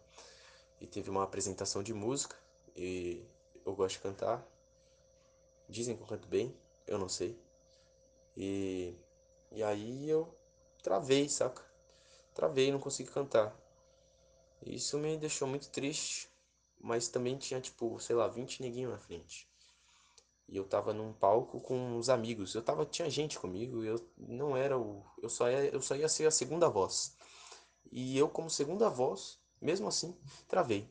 E 0.80 0.86
teve 0.86 1.10
uma 1.10 1.22
apresentação 1.22 1.82
de 1.82 1.94
música 1.94 2.36
e 2.76 3.24
eu 3.64 3.74
gosto 3.74 3.96
de 3.96 4.02
cantar. 4.02 4.46
Dizem 5.68 5.96
que 5.96 6.02
eu 6.02 6.06
canto 6.06 6.28
bem, 6.28 6.56
eu 6.86 6.98
não 6.98 7.08
sei. 7.08 7.38
E 8.36 8.96
e 9.54 9.62
aí 9.62 10.08
eu 10.08 10.34
travei, 10.82 11.28
saca? 11.28 11.62
Travei, 12.32 12.72
não 12.72 12.80
consegui 12.80 13.10
cantar. 13.10 13.54
Isso 14.64 14.98
me 14.98 15.16
deixou 15.18 15.46
muito 15.46 15.68
triste, 15.68 16.30
mas 16.80 17.08
também 17.08 17.36
tinha 17.36 17.60
tipo, 17.60 18.00
sei 18.00 18.16
lá, 18.16 18.28
20 18.28 18.62
neguinhos 18.62 18.92
na 18.92 18.98
frente. 18.98 19.46
E 20.48 20.56
eu 20.56 20.64
tava 20.64 20.94
num 20.94 21.12
palco 21.12 21.60
com 21.60 21.98
os 21.98 22.08
amigos. 22.08 22.54
Eu 22.54 22.62
tava, 22.62 22.86
tinha 22.86 23.10
gente 23.10 23.38
comigo, 23.38 23.84
eu 23.84 23.96
não 24.16 24.56
era 24.56 24.78
o, 24.78 25.04
eu 25.22 25.28
só 25.28 25.50
ia, 25.50 25.66
eu 25.66 25.82
só 25.82 25.94
ia 25.94 26.08
ser 26.08 26.26
a 26.26 26.30
segunda 26.30 26.68
voz. 26.70 27.14
E 27.90 28.16
eu 28.16 28.28
como 28.28 28.48
segunda 28.48 28.88
voz, 28.88 29.38
mesmo 29.60 29.86
assim, 29.86 30.16
travei. 30.48 30.88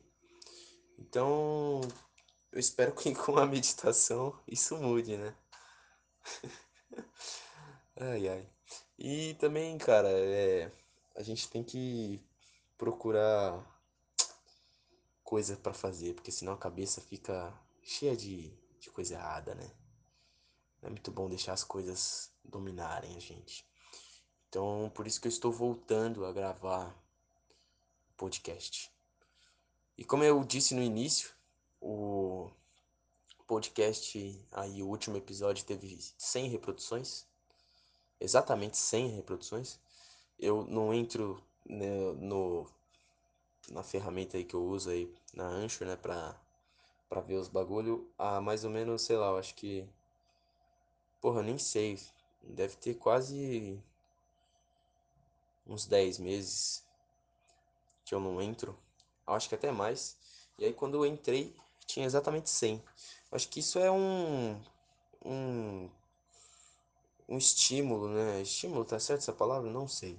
Então, 0.96 1.80
eu 2.52 2.60
espero 2.60 2.92
que 2.94 3.14
com 3.16 3.38
a 3.38 3.46
meditação 3.46 4.38
isso 4.46 4.76
mude, 4.76 5.16
né? 5.16 5.34
ai 7.98 8.28
ai. 8.28 8.48
E 8.98 9.34
também, 9.34 9.76
cara, 9.78 10.08
é 10.08 10.70
a 11.14 11.22
gente 11.22 11.48
tem 11.48 11.62
que 11.62 12.20
procurar 12.78 13.62
coisa 15.22 15.56
para 15.56 15.74
fazer, 15.74 16.14
porque 16.14 16.32
senão 16.32 16.52
a 16.52 16.58
cabeça 16.58 17.00
fica 17.00 17.52
cheia 17.82 18.16
de, 18.16 18.50
de 18.78 18.90
coisa 18.90 19.14
errada, 19.14 19.54
né? 19.54 19.70
Não 20.80 20.88
é 20.88 20.90
muito 20.90 21.10
bom 21.10 21.28
deixar 21.28 21.52
as 21.52 21.64
coisas 21.64 22.32
dominarem 22.44 23.16
a 23.16 23.20
gente. 23.20 23.66
Então, 24.48 24.90
por 24.94 25.06
isso 25.06 25.20
que 25.20 25.26
eu 25.26 25.32
estou 25.32 25.52
voltando 25.52 26.26
a 26.26 26.32
gravar 26.32 26.94
podcast. 28.16 28.90
E 29.96 30.04
como 30.04 30.24
eu 30.24 30.42
disse 30.44 30.74
no 30.74 30.82
início, 30.82 31.30
o 31.82 32.50
podcast 33.46 34.40
aí 34.52 34.82
o 34.82 34.86
último 34.86 35.16
episódio 35.16 35.64
teve 35.64 35.98
100 36.16 36.48
reproduções. 36.48 37.26
Exatamente 38.20 38.76
100 38.78 39.08
reproduções. 39.08 39.78
Eu 40.38 40.64
não 40.64 40.94
entro 40.94 41.42
né, 41.66 42.12
no, 42.14 42.66
na 43.70 43.82
ferramenta 43.82 44.36
aí 44.36 44.44
que 44.44 44.54
eu 44.54 44.64
uso 44.64 44.90
aí, 44.90 45.12
na 45.34 45.44
Anchor, 45.44 45.86
né, 45.86 45.96
pra, 45.96 46.34
pra 47.08 47.20
ver 47.20 47.34
os 47.34 47.48
bagulho, 47.48 48.10
há 48.18 48.40
mais 48.40 48.64
ou 48.64 48.70
menos, 48.70 49.02
sei 49.02 49.16
lá, 49.16 49.28
eu 49.28 49.38
acho 49.38 49.54
que, 49.54 49.86
porra, 51.20 51.40
eu 51.40 51.44
nem 51.44 51.58
sei, 51.58 51.98
deve 52.42 52.76
ter 52.76 52.94
quase 52.94 53.80
uns 55.66 55.86
10 55.86 56.18
meses 56.18 56.84
que 58.04 58.14
eu 58.14 58.20
não 58.20 58.40
entro, 58.42 58.76
eu 59.26 59.34
acho 59.34 59.48
que 59.48 59.54
até 59.54 59.70
mais, 59.70 60.16
e 60.58 60.64
aí 60.64 60.72
quando 60.72 60.94
eu 60.96 61.06
entrei, 61.06 61.54
tinha 61.92 62.06
exatamente 62.06 62.50
100. 62.50 62.76
Eu 63.30 63.36
acho 63.36 63.48
que 63.48 63.60
isso 63.60 63.78
é 63.78 63.90
um, 63.90 64.60
um, 65.24 65.90
um 67.28 67.38
estímulo, 67.38 68.08
né, 68.08 68.40
estímulo, 68.40 68.84
tá 68.84 68.98
certo 68.98 69.20
essa 69.20 69.32
palavra? 69.32 69.70
Não 69.70 69.86
sei, 69.86 70.18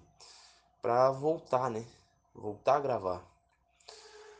pra 0.81 1.11
voltar, 1.11 1.69
né, 1.69 1.85
voltar 2.33 2.75
a 2.75 2.79
gravar. 2.79 3.33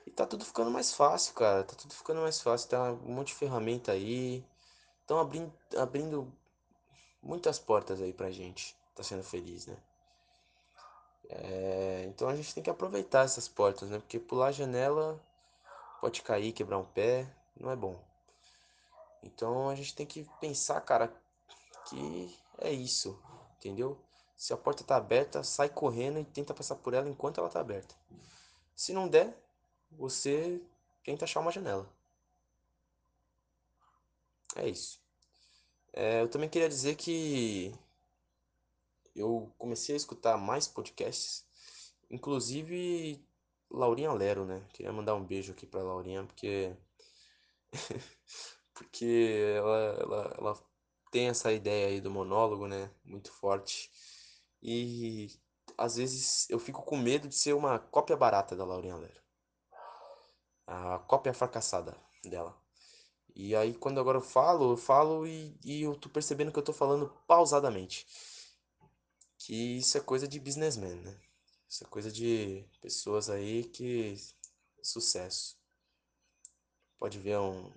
E 0.06 0.12
tá 0.12 0.26
tudo 0.26 0.44
ficando 0.44 0.70
mais 0.70 0.94
fácil, 0.94 1.34
cara. 1.34 1.64
Tá 1.64 1.76
tudo 1.76 1.94
ficando 1.94 2.22
mais 2.22 2.42
fácil. 2.42 2.70
Tá 2.70 2.92
um 2.92 3.14
monte 3.14 3.28
de 3.28 3.36
ferramenta 3.36 3.94
aí. 3.94 4.46
Estão 5.02 5.18
abrindo, 5.18 5.54
abrindo 5.78 6.32
muitas 7.22 7.58
portas 7.58 8.02
aí 8.02 8.12
pra 8.12 8.30
gente. 8.30 8.76
Tá 8.94 9.02
sendo 9.02 9.24
feliz, 9.24 9.66
né? 9.66 9.78
É, 11.30 12.06
então 12.08 12.28
a 12.28 12.36
gente 12.36 12.54
tem 12.54 12.62
que 12.62 12.70
aproveitar 12.70 13.24
essas 13.24 13.48
portas, 13.48 13.90
né? 13.90 13.98
Porque 13.98 14.20
pular 14.20 14.48
a 14.48 14.52
janela 14.52 15.20
pode 16.04 16.22
cair, 16.22 16.52
quebrar 16.52 16.78
um 16.78 16.84
pé. 16.84 17.26
Não 17.58 17.72
é 17.72 17.78
bom. 17.78 17.98
Então 19.24 19.70
a 19.70 19.76
gente 19.76 19.96
tem 19.96 20.06
que 20.06 20.28
pensar, 20.42 20.82
cara, 20.82 21.08
que 21.88 22.38
é 22.58 22.74
isso. 22.74 23.18
Entendeu? 23.56 23.98
Se 24.36 24.52
a 24.52 24.58
porta 24.58 24.84
tá 24.84 24.98
aberta, 24.98 25.46
sai 25.46 25.70
correndo 25.70 26.20
e 26.20 26.26
tenta 26.26 26.54
passar 26.54 26.76
por 26.76 26.94
ela 26.94 27.08
enquanto 27.08 27.40
ela 27.40 27.48
tá 27.48 27.62
aberta. 27.62 27.96
Se 28.76 28.92
não 28.92 29.08
der, 29.08 29.34
você 29.92 30.62
tenta 31.06 31.24
achar 31.24 31.40
uma 31.40 31.54
janela. 31.54 31.90
É 34.58 34.68
isso. 34.68 35.00
É, 35.94 36.22
eu 36.22 36.28
também 36.28 36.50
queria 36.50 36.68
dizer 36.68 36.96
que 36.96 37.74
eu 39.16 39.50
comecei 39.58 39.96
a 39.96 39.98
escutar 39.98 40.38
mais 40.38 40.68
podcasts, 40.68 41.46
inclusive 42.12 43.26
Laurinha 43.74 44.14
Lero, 44.14 44.46
né? 44.46 44.66
Queria 44.74 44.94
mandar 44.94 45.16
um 45.16 45.26
beijo 45.26 45.52
aqui 45.52 45.66
pra 45.66 45.84
Laurinha, 45.84 46.24
porque 46.26 46.76
porque 48.74 49.54
ela, 49.58 49.78
ela, 50.00 50.36
ela 50.38 50.66
tem 51.12 51.28
essa 51.30 51.52
ideia 51.52 51.88
aí 51.88 52.02
do 52.02 52.12
monólogo, 52.12 52.68
né? 52.68 52.90
Muito 53.04 53.32
forte. 53.32 53.92
E 54.62 55.30
às 55.78 55.96
vezes 55.98 56.50
eu 56.50 56.60
fico 56.60 56.84
com 56.84 56.98
medo 56.98 57.28
de 57.28 57.36
ser 57.36 57.54
uma 57.54 57.80
cópia 57.80 58.16
barata 58.18 58.56
da 58.56 58.66
Laurinha 58.66 58.96
Lero. 58.98 59.22
A 60.68 61.00
cópia 61.00 61.34
fracassada 61.34 61.96
dela. 62.24 62.56
E 63.36 63.56
aí, 63.56 63.74
quando 63.74 64.00
agora 64.00 64.18
eu 64.18 64.22
falo, 64.22 64.74
eu 64.74 64.78
falo 64.78 65.26
e, 65.28 65.58
e 65.64 65.84
eu 65.84 65.96
tô 65.96 66.10
percebendo 66.10 66.52
que 66.52 66.60
eu 66.60 66.64
tô 66.64 66.74
falando 66.74 67.10
pausadamente. 67.28 68.06
Que 69.38 69.78
isso 69.78 69.98
é 69.98 70.02
coisa 70.02 70.28
de 70.28 70.40
businessman, 70.40 70.96
né? 70.96 71.20
É 71.82 71.86
coisa 71.86 72.12
de 72.12 72.66
pessoas 72.82 73.30
aí 73.30 73.64
que. 73.64 74.16
Sucesso. 74.82 75.58
Pode 77.00 77.18
ver 77.20 77.40
um. 77.40 77.72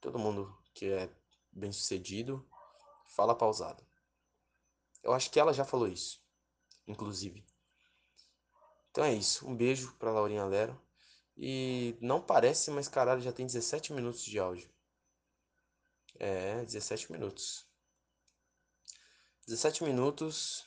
Todo 0.00 0.18
mundo 0.18 0.56
que 0.72 0.86
é 0.86 1.10
bem 1.52 1.72
sucedido 1.72 2.48
fala 3.06 3.34
pausado. 3.34 3.84
Eu 5.02 5.12
acho 5.12 5.30
que 5.30 5.38
ela 5.38 5.52
já 5.52 5.64
falou 5.64 5.88
isso, 5.88 6.22
inclusive. 6.86 7.44
Então 8.90 9.04
é 9.04 9.12
isso. 9.12 9.46
Um 9.46 9.56
beijo 9.56 9.92
pra 9.98 10.12
Laurinha 10.12 10.44
Lero. 10.44 10.80
E 11.36 11.98
não 12.00 12.20
parece, 12.20 12.70
mas 12.70 12.88
caralho, 12.88 13.20
já 13.20 13.32
tem 13.32 13.46
17 13.46 13.92
minutos 13.92 14.24
de 14.24 14.38
áudio. 14.38 14.70
É, 16.18 16.64
17 16.64 17.10
minutos. 17.10 17.66
17 19.46 19.82
minutos. 19.84 20.64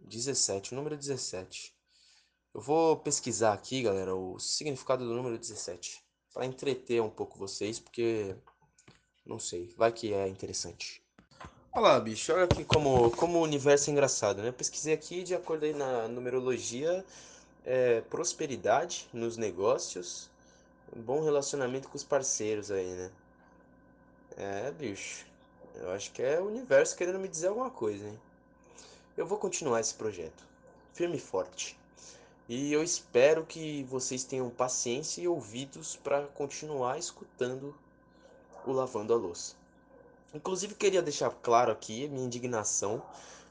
17, 0.00 0.72
o 0.72 0.76
número 0.76 0.96
17. 0.96 1.74
Eu 2.52 2.60
vou 2.60 2.96
pesquisar 2.96 3.52
aqui, 3.52 3.82
galera, 3.82 4.14
o 4.14 4.38
significado 4.38 5.06
do 5.06 5.14
número 5.14 5.38
17. 5.38 6.02
Pra 6.32 6.44
entreter 6.44 7.00
um 7.00 7.10
pouco 7.10 7.38
vocês, 7.38 7.78
porque. 7.78 8.34
Não 9.24 9.38
sei, 9.38 9.72
vai 9.76 9.92
que 9.92 10.12
é 10.12 10.26
interessante. 10.26 11.02
Olha 11.72 11.82
lá, 11.82 12.00
bicho, 12.00 12.32
olha 12.32 12.44
aqui 12.44 12.64
como, 12.64 13.10
como 13.12 13.38
o 13.38 13.42
universo 13.42 13.90
é 13.90 13.92
engraçado, 13.92 14.42
né? 14.42 14.48
Eu 14.48 14.52
pesquisei 14.52 14.92
aqui 14.92 15.22
de 15.22 15.36
acordo 15.36 15.64
aí 15.64 15.72
na 15.72 16.08
numerologia, 16.08 17.04
é, 17.64 18.00
prosperidade 18.00 19.08
nos 19.12 19.36
negócios, 19.36 20.28
um 20.96 21.00
bom 21.00 21.22
relacionamento 21.22 21.88
com 21.88 21.96
os 21.96 22.02
parceiros 22.02 22.72
aí, 22.72 22.90
né? 22.90 23.10
É, 24.36 24.70
bicho, 24.72 25.24
eu 25.76 25.90
acho 25.92 26.10
que 26.10 26.22
é 26.22 26.40
o 26.40 26.46
universo 26.46 26.96
querendo 26.96 27.20
me 27.20 27.28
dizer 27.28 27.48
alguma 27.48 27.70
coisa, 27.70 28.04
hein? 28.08 28.18
Eu 29.20 29.26
vou 29.26 29.36
continuar 29.36 29.80
esse 29.80 29.92
projeto, 29.92 30.42
firme 30.94 31.18
e 31.18 31.20
forte. 31.20 31.78
E 32.48 32.72
eu 32.72 32.82
espero 32.82 33.44
que 33.44 33.82
vocês 33.82 34.24
tenham 34.24 34.48
paciência 34.48 35.20
e 35.20 35.28
ouvidos 35.28 35.94
para 35.94 36.22
continuar 36.28 36.98
escutando 36.98 37.76
o 38.64 38.72
Lavando 38.72 39.12
a 39.12 39.16
Louça. 39.18 39.56
Inclusive, 40.32 40.74
queria 40.74 41.02
deixar 41.02 41.28
claro 41.42 41.70
aqui 41.70 42.08
minha 42.08 42.24
indignação, 42.24 43.02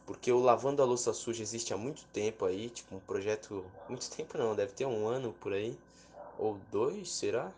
porque 0.08 0.32
o 0.32 0.40
Lavando 0.40 0.82
a 0.82 0.86
Louça 0.86 1.14
Suja 1.14 1.44
existe 1.44 1.72
há 1.72 1.78
muito 1.78 2.04
tempo 2.06 2.46
aí, 2.46 2.72
tipo 2.72 2.96
um 2.96 3.00
projeto. 3.02 3.64
Muito 3.88 4.10
tempo 4.10 4.40
não, 4.40 4.56
deve 4.56 4.74
ter 4.74 4.88
um 4.88 5.08
ano 5.08 5.36
por 5.40 5.54
aí. 5.54 5.78
Ou 6.40 6.58
dois, 6.72 7.12
será? 7.12 7.52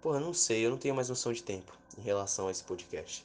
Porra, 0.00 0.18
não 0.18 0.32
sei, 0.32 0.64
eu 0.64 0.70
não 0.70 0.78
tenho 0.78 0.94
mais 0.94 1.10
noção 1.10 1.30
de 1.30 1.42
tempo 1.42 1.74
em 1.98 2.00
relação 2.00 2.48
a 2.48 2.50
esse 2.50 2.64
podcast. 2.64 3.22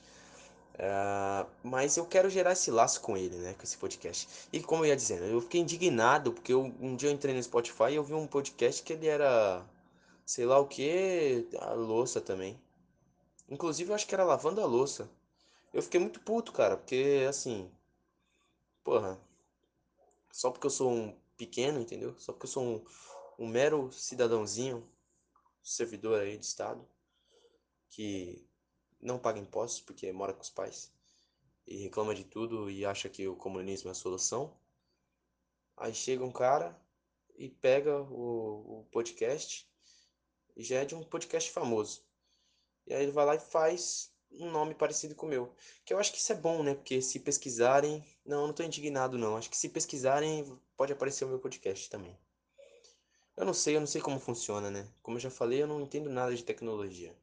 Uh, 0.78 1.50
mas 1.64 1.98
eu 1.98 2.06
quero 2.06 2.30
gerar 2.30 2.52
esse 2.52 2.70
laço 2.70 3.02
com 3.02 3.18
ele, 3.18 3.36
né? 3.38 3.54
Com 3.56 3.64
esse 3.64 3.78
podcast. 3.78 4.48
E 4.54 4.62
como 4.62 4.84
eu 4.84 4.90
ia 4.90 4.96
dizendo, 4.96 5.26
eu 5.26 5.42
fiquei 5.42 5.62
indignado 5.62 6.32
porque 6.32 6.54
eu, 6.54 6.66
um 6.80 6.96
dia 6.96 7.10
eu 7.10 7.14
entrei 7.14 7.34
no 7.34 7.42
Spotify 7.42 7.92
e 7.92 7.96
eu 7.96 8.04
vi 8.04 8.14
um 8.14 8.28
podcast 8.28 8.84
que 8.84 8.94
ele 8.94 9.08
era, 9.08 9.66
sei 10.26 10.46
lá 10.46 10.60
o 10.60 10.68
que, 10.68 11.48
a 11.60 11.74
louça 11.74 12.22
também. 12.22 12.60
Inclusive 13.50 13.90
eu 13.92 13.96
acho 13.96 14.08
que 14.08 14.14
era 14.14 14.24
lavando 14.24 14.62
a 14.62 14.66
louça. 14.66 15.10
Eu 15.74 15.82
fiquei 15.82 16.00
muito 16.00 16.20
puto, 16.20 16.52
cara, 16.52 16.78
porque 16.78 17.26
assim, 17.28 17.72
porra, 18.84 19.20
só 20.32 20.52
porque 20.52 20.68
eu 20.68 20.72
sou 20.72 20.92
um 20.92 21.16
pequeno, 21.38 21.80
entendeu? 21.80 22.16
Só 22.20 22.32
porque 22.34 22.46
eu 22.46 22.52
sou 22.52 22.64
um, 22.64 22.86
um 23.40 23.48
mero 23.48 23.92
cidadãozinho, 23.92 24.88
servidor 25.64 26.22
aí 26.22 26.38
de 26.38 26.46
Estado, 26.46 26.88
que 27.90 28.47
não 29.02 29.20
paga 29.20 29.40
impostos 29.40 29.82
porque 29.82 30.12
mora 30.12 30.34
com 30.34 30.42
os 30.42 30.50
pais 30.50 30.92
e 31.66 31.78
reclama 31.78 32.16
de 32.16 32.24
tudo 32.24 32.70
e 32.70 32.86
acha 32.86 33.10
que 33.10 33.28
o 33.28 33.36
comunismo 33.36 33.90
é 33.90 33.92
a 33.92 33.96
solução. 33.96 34.58
Aí 35.76 35.94
chega 35.94 36.24
um 36.24 36.32
cara 36.32 36.80
e 37.38 37.50
pega 37.50 38.02
o, 38.02 38.80
o 38.80 38.88
podcast 38.92 39.70
e 40.56 40.64
já 40.64 40.80
é 40.80 40.86
de 40.86 40.96
um 40.96 41.04
podcast 41.04 41.52
famoso. 41.52 42.04
E 42.88 42.94
aí 42.94 43.04
ele 43.04 43.12
vai 43.12 43.26
lá 43.26 43.36
e 43.36 43.40
faz 43.40 44.12
um 44.32 44.50
nome 44.50 44.74
parecido 44.74 45.14
com 45.14 45.26
o 45.26 45.30
meu. 45.30 45.54
Que 45.86 45.94
eu 45.94 46.00
acho 46.00 46.12
que 46.12 46.18
isso 46.18 46.32
é 46.32 46.36
bom, 46.36 46.64
né? 46.64 46.74
Porque 46.74 47.02
se 47.02 47.20
pesquisarem. 47.20 48.04
Não, 48.26 48.42
eu 48.42 48.48
não 48.48 48.54
tô 48.54 48.64
indignado, 48.64 49.18
não. 49.18 49.36
Acho 49.36 49.50
que 49.50 49.58
se 49.58 49.70
pesquisarem, 49.70 50.46
pode 50.76 50.94
aparecer 50.94 51.26
o 51.26 51.28
meu 51.28 51.40
podcast 51.40 51.90
também. 51.90 52.18
Eu 53.36 53.46
não 53.46 53.54
sei, 53.54 53.76
eu 53.76 53.80
não 53.80 53.88
sei 53.88 54.02
como 54.02 54.20
funciona, 54.20 54.72
né? 54.72 54.88
Como 55.04 55.18
eu 55.18 55.22
já 55.22 55.30
falei, 55.30 55.62
eu 55.62 55.68
não 55.68 55.82
entendo 55.82 56.10
nada 56.10 56.36
de 56.36 56.44
tecnologia. 56.44 57.16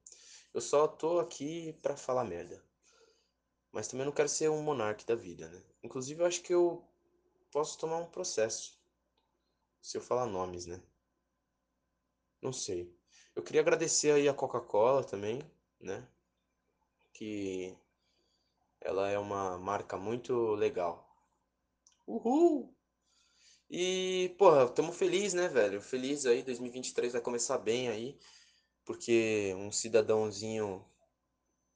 Eu 0.54 0.60
só 0.60 0.86
tô 0.86 1.18
aqui 1.18 1.72
pra 1.82 1.96
falar 1.96 2.22
merda. 2.22 2.64
Mas 3.72 3.88
também 3.88 4.06
não 4.06 4.12
quero 4.12 4.28
ser 4.28 4.48
um 4.48 4.62
monarca 4.62 5.04
da 5.04 5.16
vida, 5.16 5.48
né? 5.48 5.60
Inclusive, 5.82 6.22
eu 6.22 6.26
acho 6.26 6.40
que 6.42 6.54
eu 6.54 6.88
posso 7.50 7.76
tomar 7.76 7.96
um 7.96 8.08
processo. 8.08 8.80
Se 9.82 9.98
eu 9.98 10.00
falar 10.00 10.26
nomes, 10.26 10.66
né? 10.66 10.80
Não 12.40 12.52
sei. 12.52 12.96
Eu 13.34 13.42
queria 13.42 13.62
agradecer 13.62 14.12
aí 14.12 14.28
a 14.28 14.32
Coca-Cola 14.32 15.02
também, 15.02 15.42
né? 15.80 16.06
Que 17.12 17.76
ela 18.80 19.10
é 19.10 19.18
uma 19.18 19.58
marca 19.58 19.96
muito 19.96 20.54
legal. 20.54 21.04
Uhul! 22.06 22.72
E, 23.68 24.32
porra, 24.38 24.68
tamo 24.68 24.92
feliz, 24.92 25.34
né, 25.34 25.48
velho? 25.48 25.80
Feliz 25.80 26.26
aí, 26.26 26.44
2023 26.44 27.14
vai 27.14 27.20
começar 27.20 27.58
bem 27.58 27.88
aí, 27.88 28.16
porque 28.84 29.54
um 29.56 29.72
cidadãozinho 29.72 30.84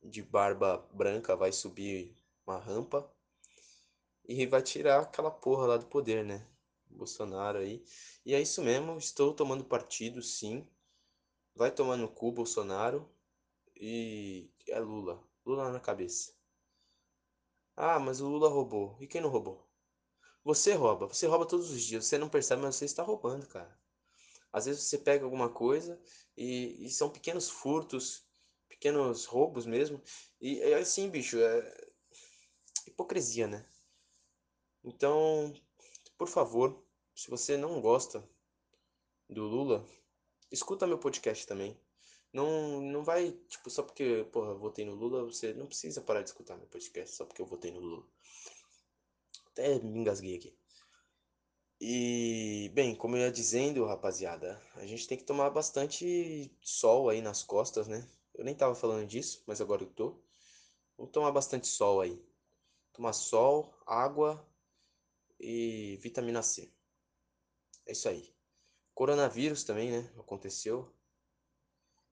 de 0.03 0.23
barba 0.23 0.79
branca 0.93 1.37
vai 1.37 1.53
subir 1.53 2.17
uma 2.47 2.59
rampa 2.59 3.11
e 4.25 4.47
vai 4.47 4.63
tirar 4.63 5.01
aquela 5.01 5.31
porra 5.31 5.67
lá 5.67 5.77
do 5.77 5.87
poder, 5.87 6.25
né? 6.25 6.47
Bolsonaro 6.91 7.59
aí. 7.59 7.85
E 8.25 8.35
é 8.35 8.41
isso 8.41 8.63
mesmo, 8.63 8.99
estou 8.99 9.35
tomando 9.35 9.65
partido, 9.65 10.23
sim. 10.23 10.67
Vai 11.55 11.71
tomar 11.71 11.97
no 11.97 12.09
cu, 12.09 12.31
Bolsonaro. 12.33 13.09
E 13.77 14.51
é 14.69 14.79
Lula. 14.81 15.23
Lula 15.45 15.71
na 15.73 15.81
cabeça. 15.81 16.33
Ah, 17.77 17.99
mas 17.99 18.21
o 18.21 18.29
Lula 18.29 18.49
roubou. 18.49 18.97
E 19.01 19.07
quem 19.07 19.21
não 19.21 19.31
roubou? 19.31 19.67
Você 20.45 20.75
rouba, 20.75 21.07
você 21.07 21.27
rouba 21.27 21.47
todos 21.47 21.71
os 21.71 21.83
dias, 21.83 22.07
você 22.07 22.19
não 22.19 22.29
percebe, 22.29 22.63
mas 22.63 22.77
você 22.77 22.85
está 22.85 23.03
roubando, 23.03 23.47
cara. 23.47 23.79
Às 24.53 24.67
vezes 24.67 24.83
você 24.83 24.99
pega 24.99 25.25
alguma 25.25 25.51
coisa 25.51 26.01
e, 26.37 26.87
e 26.87 26.91
são 26.91 27.11
pequenos 27.11 27.51
furtos, 27.51 28.25
pequenos 28.69 29.25
roubos 29.25 29.67
mesmo. 29.67 30.03
E 30.41 30.61
é 30.61 30.75
assim, 30.75 31.11
bicho, 31.11 31.39
é 31.39 31.91
hipocrisia, 32.87 33.47
né? 33.47 33.67
Então, 34.83 35.53
por 36.17 36.29
favor, 36.29 36.83
se 37.15 37.29
você 37.29 37.57
não 37.57 37.81
gosta 37.81 38.27
do 39.29 39.43
Lula, 39.45 39.87
escuta 40.51 40.87
meu 40.87 40.99
podcast 40.99 41.47
também. 41.47 41.79
Não, 42.33 42.81
não 42.81 43.03
vai, 43.03 43.33
tipo, 43.49 43.71
só 43.71 43.83
porque, 43.83 44.27
porra, 44.33 44.51
eu 44.51 44.59
votei 44.59 44.85
no 44.85 44.95
Lula, 44.95 45.25
você 45.25 45.55
não 45.55 45.67
precisa 45.67 46.01
parar 46.03 46.23
de 46.23 46.29
escutar 46.29 46.57
meu 46.57 46.67
podcast 46.67 47.15
só 47.15 47.25
porque 47.25 47.41
eu 47.41 47.47
votei 47.47 47.71
no 47.71 47.81
Lula. 47.81 48.07
Até 49.47 49.79
me 49.81 49.99
engasguei 49.99 50.37
aqui. 50.37 50.58
E, 51.81 52.71
bem, 52.75 52.95
como 52.97 53.17
eu 53.17 53.21
ia 53.21 53.31
dizendo, 53.31 53.85
rapaziada, 53.85 54.61
a 54.75 54.85
gente 54.85 55.07
tem 55.07 55.17
que 55.17 55.23
tomar 55.25 55.51
bastante 55.51 56.51
sol 56.61 57.09
aí 57.09 57.23
nas 57.23 57.45
costas, 57.45 57.87
né? 57.87 58.09
Eu 58.35 58.45
nem 58.45 58.55
tava 58.55 58.75
falando 58.75 59.07
disso, 59.07 59.45
mas 59.47 59.61
agora 59.61 59.83
eu 59.83 59.89
tô. 59.89 60.21
Vamos 60.97 61.13
tomar 61.13 61.31
bastante 61.31 61.69
sol 61.69 62.01
aí. 62.01 62.21
Tomar 62.93 63.13
sol, 63.13 63.73
água 63.87 64.45
e 65.39 65.97
vitamina 66.01 66.43
C. 66.43 66.73
É 67.87 67.93
isso 67.93 68.09
aí. 68.09 68.35
Coronavírus 68.93 69.63
também, 69.63 69.93
né? 69.93 70.13
Aconteceu. 70.19 70.93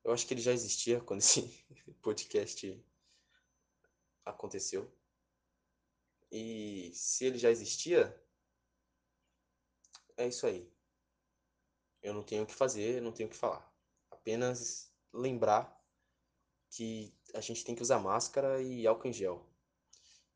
Eu 0.04 0.12
acho 0.12 0.24
que 0.24 0.34
ele 0.34 0.40
já 0.40 0.52
existia 0.52 1.00
quando 1.00 1.18
esse 1.20 1.42
podcast 2.00 2.80
aconteceu. 4.24 4.88
E 6.30 6.92
se 6.94 7.24
ele 7.24 7.38
já 7.38 7.50
existia, 7.50 8.16
é 10.16 10.26
isso 10.26 10.46
aí. 10.46 10.70
Eu 12.02 12.14
não 12.14 12.22
tenho 12.22 12.44
o 12.44 12.46
que 12.46 12.54
fazer, 12.54 13.02
não 13.02 13.12
tenho 13.12 13.28
o 13.28 13.32
que 13.32 13.36
falar. 13.36 13.70
Apenas 14.10 14.92
lembrar 15.12 15.76
que 16.70 17.14
a 17.34 17.40
gente 17.40 17.64
tem 17.64 17.74
que 17.74 17.82
usar 17.82 17.98
máscara 17.98 18.62
e 18.62 18.86
álcool 18.86 19.08
em 19.08 19.12
gel. 19.12 19.46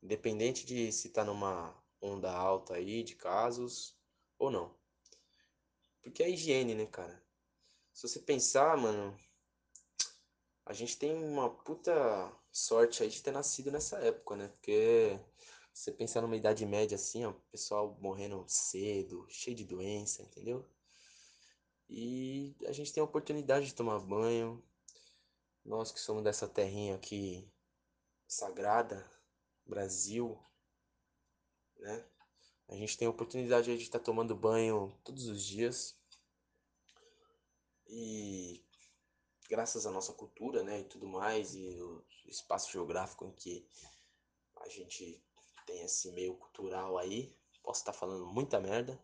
Independente 0.01 0.65
de 0.65 0.91
se 0.91 1.09
tá 1.09 1.23
numa 1.23 1.75
onda 2.01 2.31
alta 2.31 2.75
aí 2.75 3.03
de 3.03 3.15
casos 3.15 3.95
ou 4.37 4.49
não. 4.49 4.75
Porque 6.01 6.23
é 6.23 6.29
higiene, 6.29 6.73
né, 6.73 6.87
cara? 6.87 7.23
Se 7.93 8.07
você 8.07 8.19
pensar, 8.19 8.75
mano, 8.77 9.15
a 10.65 10.73
gente 10.73 10.97
tem 10.97 11.13
uma 11.13 11.49
puta 11.49 11.93
sorte 12.51 13.03
aí 13.03 13.09
de 13.09 13.21
ter 13.21 13.31
nascido 13.31 13.71
nessa 13.71 13.97
época, 13.99 14.35
né? 14.35 14.47
Porque 14.47 15.19
você 15.73 15.91
pensar 15.91 16.21
numa 16.21 16.35
idade 16.35 16.65
média 16.65 16.95
assim, 16.95 17.25
ó, 17.25 17.33
pessoal 17.51 17.97
morrendo 17.99 18.43
cedo, 18.47 19.25
cheio 19.29 19.55
de 19.55 19.65
doença, 19.65 20.21
entendeu? 20.21 20.67
E 21.89 22.55
a 22.65 22.71
gente 22.71 22.93
tem 22.93 23.01
a 23.01 23.05
oportunidade 23.05 23.67
de 23.67 23.75
tomar 23.75 23.99
banho. 23.99 24.63
Nós 25.63 25.91
que 25.91 25.99
somos 25.99 26.23
dessa 26.23 26.47
terrinha 26.47 26.95
aqui 26.95 27.51
sagrada, 28.27 29.09
Brasil, 29.65 30.39
né? 31.77 32.05
A 32.69 32.75
gente 32.75 32.97
tem 32.97 33.07
a 33.07 33.11
oportunidade 33.11 33.75
de 33.75 33.83
estar 33.83 33.99
tomando 33.99 34.35
banho 34.35 34.97
todos 35.03 35.27
os 35.27 35.43
dias. 35.43 35.97
E 37.87 38.63
graças 39.49 39.85
à 39.85 39.91
nossa 39.91 40.13
cultura, 40.13 40.63
né, 40.63 40.79
e 40.79 40.85
tudo 40.85 41.05
mais, 41.05 41.53
e 41.53 41.81
o 41.81 42.01
espaço 42.25 42.71
geográfico 42.71 43.25
em 43.25 43.33
que 43.33 43.67
a 44.61 44.69
gente 44.69 45.21
tem 45.65 45.81
esse 45.83 46.11
meio 46.11 46.35
cultural 46.35 46.97
aí, 46.97 47.35
posso 47.63 47.81
estar 47.81 47.93
falando 47.93 48.25
muita 48.25 48.59
merda, 48.59 48.99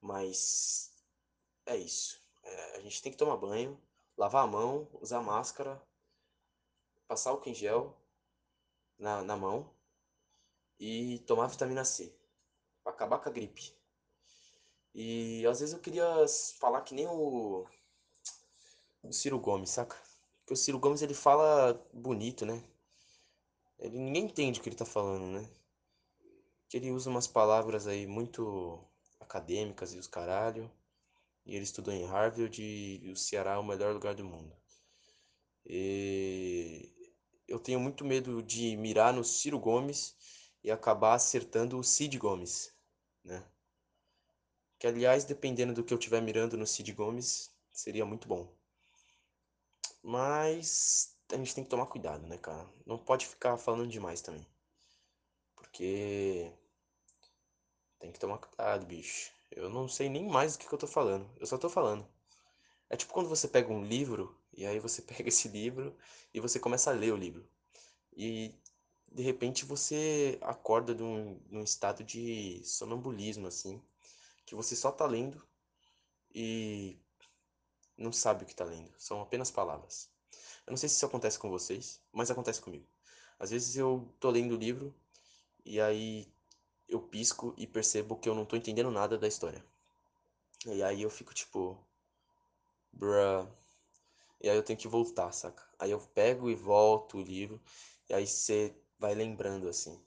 mas 0.00 0.92
é 1.66 1.76
isso. 1.76 2.20
É, 2.42 2.76
a 2.76 2.80
gente 2.80 3.02
tem 3.02 3.12
que 3.12 3.18
tomar 3.18 3.36
banho, 3.36 3.80
lavar 4.16 4.44
a 4.44 4.46
mão, 4.46 4.88
usar 5.00 5.20
máscara, 5.20 5.80
passar 7.06 7.30
álcool 7.30 7.50
em 7.50 7.54
gel 7.54 7.96
na, 8.98 9.22
na 9.22 9.36
mão 9.36 9.70
e 10.78 11.18
tomar 11.20 11.46
vitamina 11.46 11.84
C 11.84 12.14
para 12.82 12.92
acabar 12.92 13.18
com 13.18 13.28
a 13.28 13.32
gripe. 13.32 13.72
E 14.94 15.46
às 15.46 15.60
vezes 15.60 15.74
eu 15.74 15.80
queria 15.80 16.06
falar 16.58 16.82
que 16.82 16.94
nem 16.94 17.06
o, 17.06 17.66
o 19.02 19.12
Ciro 19.12 19.38
Gomes, 19.38 19.70
saca? 19.70 19.96
Porque 20.40 20.54
o 20.54 20.56
Ciro 20.56 20.78
Gomes 20.78 21.02
ele 21.02 21.14
fala 21.14 21.74
bonito, 21.92 22.44
né? 22.46 22.64
Ele 23.78 23.98
ninguém 23.98 24.24
entende 24.24 24.58
o 24.58 24.62
que 24.62 24.68
ele 24.68 24.76
tá 24.76 24.84
falando, 24.84 25.26
né? 25.26 25.48
Que 26.68 26.76
ele 26.76 26.90
usa 26.90 27.10
umas 27.10 27.26
palavras 27.26 27.86
aí 27.86 28.06
muito 28.06 28.84
acadêmicas 29.20 29.94
e 29.94 29.98
os 29.98 30.06
caralho. 30.06 30.70
E 31.46 31.54
ele 31.54 31.64
estudou 31.64 31.92
em 31.94 32.04
Harvard 32.04 32.62
e 32.62 33.10
o 33.10 33.16
Ceará 33.16 33.54
é 33.54 33.58
o 33.58 33.64
melhor 33.64 33.94
lugar 33.94 34.14
do 34.14 34.24
mundo. 34.24 34.54
E 35.64 36.92
eu 37.46 37.58
tenho 37.58 37.80
muito 37.80 38.04
medo 38.04 38.42
de 38.42 38.76
mirar 38.76 39.12
no 39.12 39.24
Ciro 39.24 39.58
Gomes 39.58 40.14
e 40.62 40.70
acabar 40.70 41.14
acertando 41.14 41.78
o 41.78 41.84
Cid 41.84 42.18
Gomes, 42.18 42.74
né? 43.24 43.44
Que 44.78 44.86
aliás, 44.86 45.24
dependendo 45.24 45.74
do 45.74 45.82
que 45.82 45.92
eu 45.92 45.98
estiver 45.98 46.20
mirando 46.20 46.56
no 46.56 46.66
Cid 46.66 46.92
Gomes, 46.92 47.50
seria 47.72 48.04
muito 48.04 48.28
bom. 48.28 48.54
Mas 50.02 51.16
a 51.32 51.36
gente 51.36 51.54
tem 51.54 51.64
que 51.64 51.70
tomar 51.70 51.86
cuidado, 51.86 52.26
né, 52.26 52.38
cara? 52.38 52.68
Não 52.86 52.98
pode 52.98 53.26
ficar 53.26 53.56
falando 53.56 53.88
demais 53.90 54.20
também. 54.20 54.46
Porque 55.58 56.52
tem 57.98 58.12
que 58.12 58.18
tomar 58.18 58.38
cuidado, 58.38 58.86
bicho. 58.86 59.32
Eu 59.50 59.68
não 59.68 59.88
sei 59.88 60.08
nem 60.08 60.26
mais 60.28 60.54
do 60.56 60.60
que, 60.60 60.68
que 60.68 60.74
eu 60.74 60.78
tô 60.78 60.86
falando. 60.86 61.28
Eu 61.38 61.46
só 61.46 61.58
tô 61.58 61.68
falando. 61.68 62.06
É 62.90 62.96
tipo 62.96 63.12
quando 63.12 63.28
você 63.28 63.48
pega 63.48 63.72
um 63.72 63.84
livro 63.84 64.36
e 64.56 64.66
aí 64.66 64.78
você 64.78 65.02
pega 65.02 65.28
esse 65.28 65.48
livro 65.48 65.96
e 66.32 66.40
você 66.40 66.58
começa 66.58 66.90
a 66.90 66.94
ler 66.94 67.12
o 67.12 67.16
livro. 67.16 67.48
E 68.16 68.54
de 69.10 69.22
repente 69.22 69.64
você 69.64 70.38
acorda 70.42 70.94
num, 70.94 71.40
num 71.50 71.62
estado 71.62 72.04
de 72.04 72.62
sonambulismo, 72.64 73.46
assim, 73.46 73.82
que 74.46 74.54
você 74.54 74.76
só 74.76 74.92
tá 74.92 75.06
lendo 75.06 75.42
e 76.34 76.98
não 77.96 78.12
sabe 78.12 78.44
o 78.44 78.46
que 78.46 78.54
tá 78.54 78.64
lendo. 78.64 78.92
São 78.98 79.20
apenas 79.20 79.50
palavras. 79.50 80.10
Eu 80.66 80.70
não 80.72 80.76
sei 80.76 80.88
se 80.88 80.96
isso 80.96 81.06
acontece 81.06 81.38
com 81.38 81.50
vocês, 81.50 82.00
mas 82.12 82.30
acontece 82.30 82.60
comigo. 82.60 82.86
Às 83.38 83.50
vezes 83.50 83.76
eu 83.76 84.12
tô 84.20 84.30
lendo 84.30 84.54
o 84.54 84.58
livro 84.58 84.94
e 85.68 85.80
aí 85.80 86.26
eu 86.88 87.00
pisco 87.00 87.54
e 87.58 87.66
percebo 87.66 88.16
que 88.16 88.28
eu 88.28 88.34
não 88.34 88.46
tô 88.46 88.56
entendendo 88.56 88.90
nada 88.90 89.18
da 89.18 89.28
história. 89.28 89.62
E 90.66 90.82
aí 90.82 91.02
eu 91.02 91.10
fico 91.10 91.34
tipo, 91.34 91.78
bruh. 92.92 93.46
E 94.40 94.48
aí 94.48 94.56
eu 94.56 94.62
tenho 94.62 94.78
que 94.78 94.88
voltar, 94.88 95.32
saca? 95.32 95.62
Aí 95.78 95.90
eu 95.90 96.00
pego 96.00 96.50
e 96.50 96.54
volto 96.54 97.18
o 97.18 97.22
livro, 97.22 97.60
e 98.08 98.14
aí 98.14 98.26
você 98.26 98.74
vai 98.98 99.14
lembrando 99.14 99.68
assim. 99.68 100.00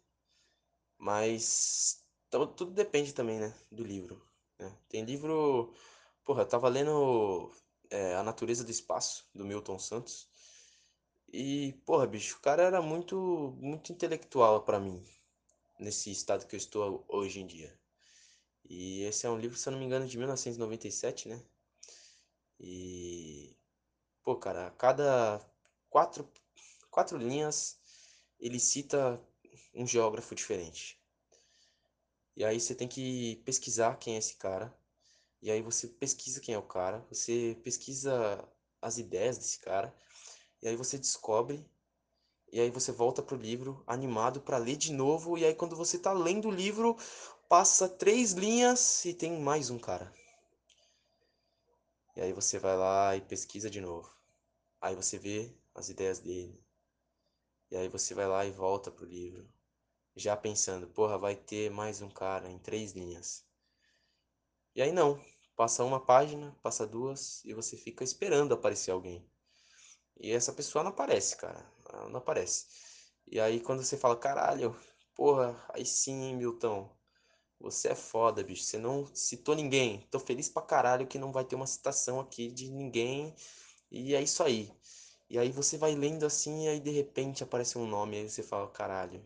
Mas 0.98 2.04
tudo 2.30 2.72
depende 2.72 3.14
também, 3.14 3.40
né, 3.40 3.54
do 3.72 3.84
livro. 3.84 4.22
Né? 4.60 4.76
Tem 4.90 5.04
livro. 5.06 5.74
Porra, 6.26 6.44
eu 6.44 6.48
tava 6.48 6.70
lendo 6.70 7.52
é, 7.90 8.16
A 8.16 8.24
Natureza 8.24 8.64
do 8.64 8.72
Espaço, 8.72 9.30
do 9.34 9.46
Milton 9.46 9.78
Santos. 9.80 10.30
E, 11.34 11.74
porra, 11.86 12.08
bicho, 12.08 12.38
o 12.38 12.42
cara 12.42 12.64
era 12.64 12.82
muito, 12.82 13.56
muito 13.60 13.92
intelectual 13.92 14.64
para 14.64 14.80
mim, 14.80 15.04
nesse 15.82 16.12
estado 16.12 16.46
que 16.46 16.56
eu 16.56 16.58
estou 16.58 17.04
hoje 17.10 17.42
em 17.42 17.48
dia. 17.48 17.78
E 18.64 19.02
esse 19.04 19.26
é 19.26 19.30
um 19.30 19.38
livro, 19.38 19.58
se 19.58 19.68
eu 19.68 19.72
não 19.72 19.80
me 19.80 19.86
engano, 19.86 20.08
de 20.08 20.18
1997, 20.18 21.28
né? 21.28 21.44
E, 22.60 23.58
pô, 24.24 24.38
cara, 24.38 24.68
a 24.68 24.72
cada 24.72 25.42
quatro, 25.90 26.32
quatro 26.90 27.18
linhas 27.18 27.80
ele 28.40 28.60
cita 28.60 29.20
um 29.74 29.86
geógrafo 29.86 30.36
diferente. 30.36 31.02
E 32.36 32.46
aí 32.46 32.60
você 32.60 32.76
tem 32.76 32.88
que 32.88 33.38
pesquisar 33.46 33.98
quem 33.98 34.16
é 34.16 34.20
esse 34.20 34.36
cara. 34.36 34.74
E 35.42 35.50
aí 35.52 35.62
você 35.62 35.88
pesquisa 35.88 36.40
quem 36.40 36.54
é 36.54 36.58
o 36.58 36.64
cara, 36.64 37.00
você 37.10 37.60
pesquisa 37.64 38.48
as 38.80 38.98
ideias 38.98 39.38
desse 39.38 39.60
cara, 39.60 39.96
e 40.62 40.68
aí 40.68 40.76
você 40.76 40.98
descobre, 40.98 41.66
e 42.52 42.60
aí 42.60 42.70
você 42.70 42.92
volta 42.92 43.22
pro 43.22 43.38
livro 43.38 43.84
animado 43.88 44.42
para 44.42 44.58
ler 44.58 44.76
de 44.76 44.92
novo, 44.92 45.38
e 45.38 45.46
aí 45.46 45.54
quando 45.54 45.76
você 45.76 45.98
tá 45.98 46.12
lendo 46.12 46.50
o 46.50 46.52
livro, 46.52 46.98
passa 47.48 47.88
três 47.88 48.34
linhas 48.34 49.06
e 49.06 49.14
tem 49.14 49.40
mais 49.40 49.70
um 49.70 49.80
cara. 49.80 50.14
E 52.16 52.22
aí 52.22 52.34
você 52.34 52.60
vai 52.60 52.76
lá 52.76 53.16
e 53.16 53.22
pesquisa 53.22 53.70
de 53.70 53.80
novo. 53.80 54.12
Aí 54.82 54.96
você 54.96 55.18
vê 55.18 55.56
as 55.74 55.88
ideias 55.88 56.20
dele. 56.20 56.62
E 57.70 57.78
aí 57.78 57.88
você 57.88 58.14
vai 58.14 58.28
lá 58.28 58.46
e 58.46 58.52
volta 58.52 58.92
pro 58.92 59.06
livro, 59.06 59.48
já 60.14 60.36
pensando, 60.36 60.88
porra, 60.88 61.18
vai 61.18 61.36
ter 61.36 61.72
mais 61.72 62.02
um 62.02 62.10
cara 62.10 62.52
em 62.52 62.60
três 62.60 62.92
linhas. 62.92 63.46
E 64.76 64.82
aí 64.82 64.92
não, 64.92 65.24
passa 65.56 65.86
uma 65.86 66.06
página, 66.06 66.54
passa 66.62 66.86
duas 66.86 67.46
e 67.46 67.54
você 67.54 67.78
fica 67.78 68.04
esperando 68.04 68.54
aparecer 68.54 68.92
alguém. 68.92 69.26
E 70.20 70.32
essa 70.32 70.52
pessoa 70.52 70.84
não 70.84 70.92
aparece, 70.92 71.38
cara. 71.38 71.66
Ela 71.94 72.10
não 72.10 72.18
aparece. 72.20 72.66
E 73.28 73.40
aí 73.40 73.60
quando 73.60 73.84
você 73.84 73.98
fala, 73.98 74.16
caralho, 74.18 74.76
porra, 75.16 75.64
aí 75.70 75.86
sim, 75.86 76.36
Milton. 76.36 76.90
Você 77.60 77.90
é 77.90 77.96
foda, 77.96 78.44
bicho. 78.44 78.64
Você 78.64 78.78
não 78.78 79.06
citou 79.16 79.56
ninguém. 79.56 80.08
Tô 80.12 80.20
feliz 80.20 80.50
pra 80.50 80.62
caralho 80.64 81.08
que 81.08 81.18
não 81.20 81.32
vai 81.32 81.46
ter 81.46 81.56
uma 81.56 81.68
citação 81.68 82.20
aqui 82.20 82.52
de 82.52 82.70
ninguém. 82.70 83.34
E 83.92 84.16
é 84.16 84.22
isso 84.22 84.44
aí. 84.44 84.72
E 85.30 85.40
aí 85.40 85.52
você 85.52 85.78
vai 85.78 85.96
lendo 85.96 86.26
assim, 86.26 86.66
e 86.66 86.70
aí 86.70 86.80
de 86.82 86.92
repente 86.92 87.44
aparece 87.44 87.78
um 87.78 87.88
nome, 87.88 88.18
aí 88.18 88.30
você 88.30 88.44
fala, 88.44 88.70
caralho. 88.70 89.26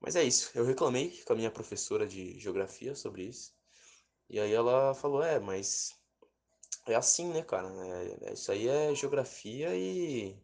Mas 0.00 0.16
é 0.16 0.22
isso. 0.24 0.50
Eu 0.54 0.64
reclamei 0.64 1.22
com 1.24 1.32
a 1.32 1.36
minha 1.36 1.50
professora 1.50 2.06
de 2.06 2.38
geografia 2.38 2.94
sobre 2.94 3.24
isso. 3.24 3.54
E 4.30 4.40
aí 4.40 4.52
ela 4.52 4.94
falou, 4.94 5.22
é, 5.24 5.40
mas 5.40 5.94
é 6.86 6.94
assim, 6.96 7.28
né, 7.32 7.42
cara? 7.42 7.68
É, 7.68 8.30
é- 8.30 8.34
isso 8.34 8.52
aí 8.52 8.68
é 8.68 8.94
geografia 8.94 9.74
e, 9.76 10.36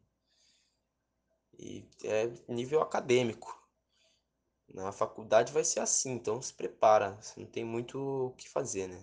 e 1.59 1.85
é 2.05 2.27
nível 2.49 2.81
acadêmico. 2.81 3.57
Na 4.69 4.93
faculdade 4.93 5.53
vai 5.53 5.65
ser 5.65 5.81
assim, 5.81 6.13
então 6.13 6.41
se 6.41 6.53
prepara. 6.53 7.17
Você 7.21 7.41
não 7.41 7.47
tem 7.47 7.65
muito 7.65 7.99
o 7.99 8.31
que 8.33 8.49
fazer, 8.49 8.87
né? 8.87 9.03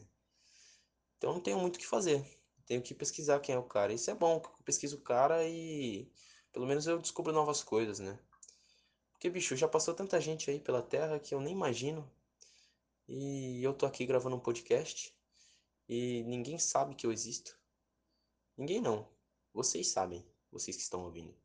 Então 1.18 1.34
não 1.34 1.42
tenho 1.42 1.60
muito 1.60 1.76
o 1.76 1.80
que 1.80 1.88
fazer. 1.88 2.24
Tenho 2.66 2.82
que 2.82 2.94
pesquisar 2.94 3.40
quem 3.40 3.56
é 3.56 3.58
o 3.58 3.64
cara. 3.64 3.94
Isso 3.94 4.10
é 4.10 4.16
bom, 4.16 4.36
eu 4.44 4.64
pesquiso 4.64 4.98
o 4.98 5.02
cara 5.02 5.48
e 5.48 6.10
pelo 6.52 6.66
menos 6.66 6.88
eu 6.88 7.00
descubro 7.00 7.34
novas 7.34 7.64
coisas, 7.64 8.00
né? 8.00 8.18
Porque, 9.12 9.30
bicho, 9.30 9.56
já 9.56 9.68
passou 9.68 9.94
tanta 9.94 10.22
gente 10.22 10.50
aí 10.50 10.60
pela 10.60 10.82
Terra 10.82 11.20
que 11.20 11.34
eu 11.34 11.42
nem 11.42 11.54
imagino. 11.54 12.10
E 13.08 13.64
eu 13.64 13.74
tô 13.74 13.86
aqui 13.86 14.06
gravando 14.06 14.36
um 14.36 14.40
podcast 14.40 15.16
e 15.88 16.24
ninguém 16.24 16.58
sabe 16.58 16.96
que 16.96 17.06
eu 17.06 17.12
existo. 17.12 17.58
Ninguém 18.58 18.82
não. 18.82 19.08
Vocês 19.54 19.90
sabem, 19.90 20.26
vocês 20.52 20.76
que 20.76 20.84
estão 20.84 21.04
ouvindo. 21.04 21.45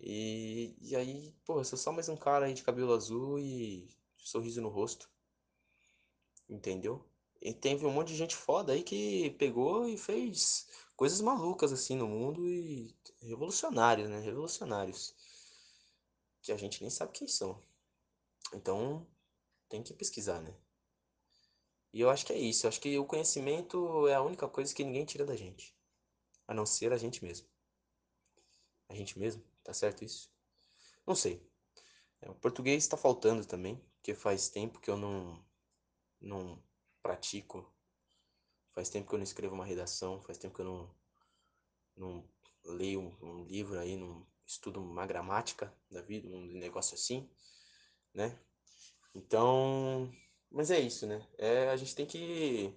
E, 0.00 0.76
e 0.80 0.94
aí, 0.94 1.34
pô, 1.44 1.58
eu 1.58 1.64
sou 1.64 1.78
só 1.78 1.92
mais 1.92 2.08
um 2.08 2.16
cara 2.16 2.46
aí 2.46 2.54
de 2.54 2.62
cabelo 2.62 2.92
azul 2.92 3.38
e 3.38 3.88
sorriso 4.16 4.60
no 4.60 4.68
rosto. 4.68 5.10
Entendeu? 6.48 7.04
E 7.40 7.52
teve 7.52 7.86
um 7.86 7.92
monte 7.92 8.08
de 8.08 8.16
gente 8.16 8.36
foda 8.36 8.72
aí 8.72 8.82
que 8.82 9.30
pegou 9.38 9.88
e 9.88 9.96
fez 9.96 10.68
coisas 10.96 11.20
malucas 11.20 11.72
assim 11.72 11.96
no 11.96 12.08
mundo 12.08 12.48
e 12.48 12.94
revolucionários, 13.20 14.08
né? 14.08 14.20
Revolucionários. 14.20 15.14
Que 16.42 16.52
a 16.52 16.56
gente 16.56 16.80
nem 16.80 16.90
sabe 16.90 17.12
quem 17.12 17.28
são. 17.28 17.62
Então, 18.54 19.06
tem 19.68 19.82
que 19.82 19.92
pesquisar, 19.94 20.40
né? 20.40 20.54
E 21.92 22.00
eu 22.00 22.10
acho 22.10 22.26
que 22.26 22.32
é 22.32 22.38
isso. 22.38 22.66
Eu 22.66 22.68
acho 22.68 22.80
que 22.80 22.98
o 22.98 23.04
conhecimento 23.04 24.06
é 24.08 24.14
a 24.14 24.22
única 24.22 24.48
coisa 24.48 24.74
que 24.74 24.84
ninguém 24.84 25.04
tira 25.04 25.24
da 25.24 25.34
gente. 25.34 25.74
A 26.46 26.54
não 26.54 26.66
ser 26.66 26.92
a 26.92 26.98
gente 26.98 27.24
mesmo. 27.24 27.48
A 28.88 28.94
gente 28.94 29.18
mesmo? 29.18 29.42
Tá 29.66 29.74
certo 29.74 30.04
isso? 30.04 30.30
Não 31.04 31.16
sei. 31.16 31.44
É, 32.22 32.30
o 32.30 32.34
português 32.36 32.84
está 32.84 32.96
faltando 32.96 33.44
também, 33.44 33.76
porque 33.96 34.14
faz 34.14 34.48
tempo 34.48 34.78
que 34.78 34.88
eu 34.88 34.96
não, 34.96 35.44
não 36.20 36.62
pratico. 37.02 37.68
Faz 38.72 38.88
tempo 38.88 39.08
que 39.08 39.14
eu 39.16 39.18
não 39.18 39.24
escrevo 39.24 39.56
uma 39.56 39.64
redação. 39.64 40.22
Faz 40.22 40.38
tempo 40.38 40.54
que 40.54 40.60
eu 40.60 40.66
não, 40.66 40.94
não 41.96 42.28
leio 42.64 43.00
um, 43.00 43.40
um 43.40 43.44
livro 43.46 43.76
aí, 43.76 43.96
não 43.96 44.24
estudo 44.46 44.80
uma 44.80 45.04
gramática 45.04 45.76
da 45.90 46.00
vida, 46.00 46.28
um 46.28 46.46
negócio 46.46 46.94
assim, 46.94 47.28
né? 48.14 48.38
Então, 49.12 50.08
mas 50.48 50.70
é 50.70 50.78
isso, 50.78 51.08
né? 51.08 51.26
É, 51.38 51.70
a 51.70 51.76
gente 51.76 51.92
tem 51.92 52.06
que 52.06 52.72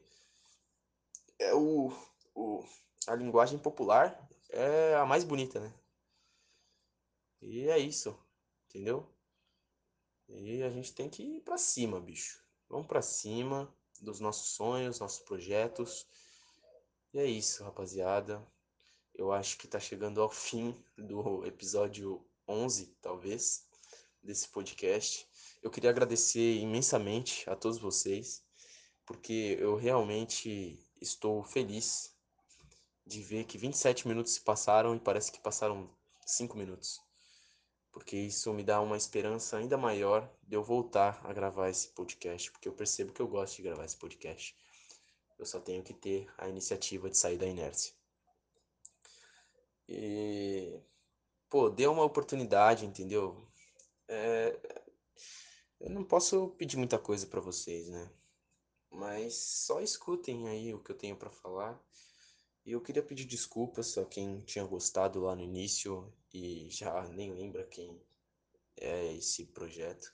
é 1.38 1.54
o, 1.54 1.94
o 2.34 2.66
a 3.06 3.14
linguagem 3.14 3.60
popular 3.60 4.28
é 4.50 4.96
a 4.96 5.06
mais 5.06 5.24
bonita, 5.24 5.60
né? 5.60 5.72
E 7.42 7.68
é 7.68 7.78
isso, 7.78 8.18
entendeu? 8.68 9.10
E 10.28 10.62
a 10.62 10.70
gente 10.70 10.94
tem 10.94 11.10
que 11.10 11.24
ir 11.24 11.42
pra 11.42 11.58
cima, 11.58 12.00
bicho. 12.00 12.44
Vamos 12.68 12.88
pra 12.88 13.02
cima 13.02 13.74
dos 14.02 14.20
nossos 14.20 14.50
sonhos, 14.52 15.00
nossos 15.00 15.20
projetos. 15.20 16.06
E 17.14 17.20
é 17.20 17.26
isso, 17.26 17.64
rapaziada. 17.64 18.46
Eu 19.16 19.32
acho 19.32 19.58
que 19.58 19.68
tá 19.68 19.80
chegando 19.80 20.22
ao 20.22 20.30
fim 20.30 20.78
do 20.98 21.46
episódio 21.46 22.24
11, 22.48 22.96
talvez, 23.02 23.66
desse 24.22 24.48
podcast. 24.50 25.28
Eu 25.62 25.72
queria 25.72 25.90
agradecer 25.90 26.58
imensamente 26.58 27.50
a 27.50 27.56
todos 27.56 27.80
vocês, 27.80 28.44
porque 29.06 29.58
eu 29.60 29.76
realmente 29.76 30.80
estou 31.02 31.44
feliz 31.44 32.16
de 33.06 33.22
ver 33.24 33.46
que 33.46 33.58
27 33.58 34.08
minutos 34.08 34.34
se 34.34 34.42
passaram 34.42 34.96
e 34.96 35.00
parece 35.00 35.32
que 35.32 35.40
passaram 35.40 35.90
5 36.26 36.56
minutos. 36.56 37.09
Porque 38.00 38.16
isso 38.16 38.54
me 38.54 38.64
dá 38.64 38.80
uma 38.80 38.96
esperança 38.96 39.58
ainda 39.58 39.78
maior 39.78 40.34
de 40.42 40.56
eu 40.56 40.64
voltar 40.64 41.20
a 41.26 41.34
gravar 41.34 41.70
esse 41.70 41.90
podcast, 41.90 42.50
porque 42.50 42.70
eu 42.70 42.74
percebo 42.74 43.12
que 43.12 43.22
eu 43.22 43.28
gosto 43.28 43.58
de 43.58 43.64
gravar 43.64 43.84
esse 43.84 43.98
podcast. 43.98 44.56
Eu 45.38 45.46
só 45.46 45.60
tenho 45.60 45.84
que 45.84 45.94
ter 45.94 46.26
a 46.38 46.48
iniciativa 46.48 47.10
de 47.10 47.18
sair 47.18 47.38
da 47.38 47.46
inércia. 47.46 47.94
E, 49.86 50.82
pô, 51.50 51.70
dê 51.70 51.88
uma 51.88 52.06
oportunidade, 52.06 52.86
entendeu? 52.86 53.46
É, 54.08 54.58
eu 55.82 55.90
não 55.90 56.06
posso 56.06 56.52
pedir 56.52 56.78
muita 56.78 56.98
coisa 56.98 57.28
pra 57.28 57.42
vocês, 57.42 57.90
né? 57.90 58.10
Mas 58.90 59.36
só 59.36 59.82
escutem 59.82 60.48
aí 60.48 60.74
o 60.74 60.82
que 60.82 60.92
eu 60.94 60.98
tenho 60.98 61.18
pra 61.18 61.30
falar. 61.30 61.78
E 62.66 62.72
eu 62.72 62.80
queria 62.80 63.04
pedir 63.04 63.26
desculpas 63.26 63.98
a 63.98 64.06
quem 64.06 64.40
tinha 64.40 64.64
gostado 64.64 65.20
lá 65.20 65.36
no 65.36 65.42
início 65.42 66.14
e 66.34 66.70
já 66.70 67.08
nem 67.10 67.34
lembra 67.34 67.66
quem 67.66 68.02
é 68.78 69.14
esse 69.14 69.46
projeto. 69.46 70.14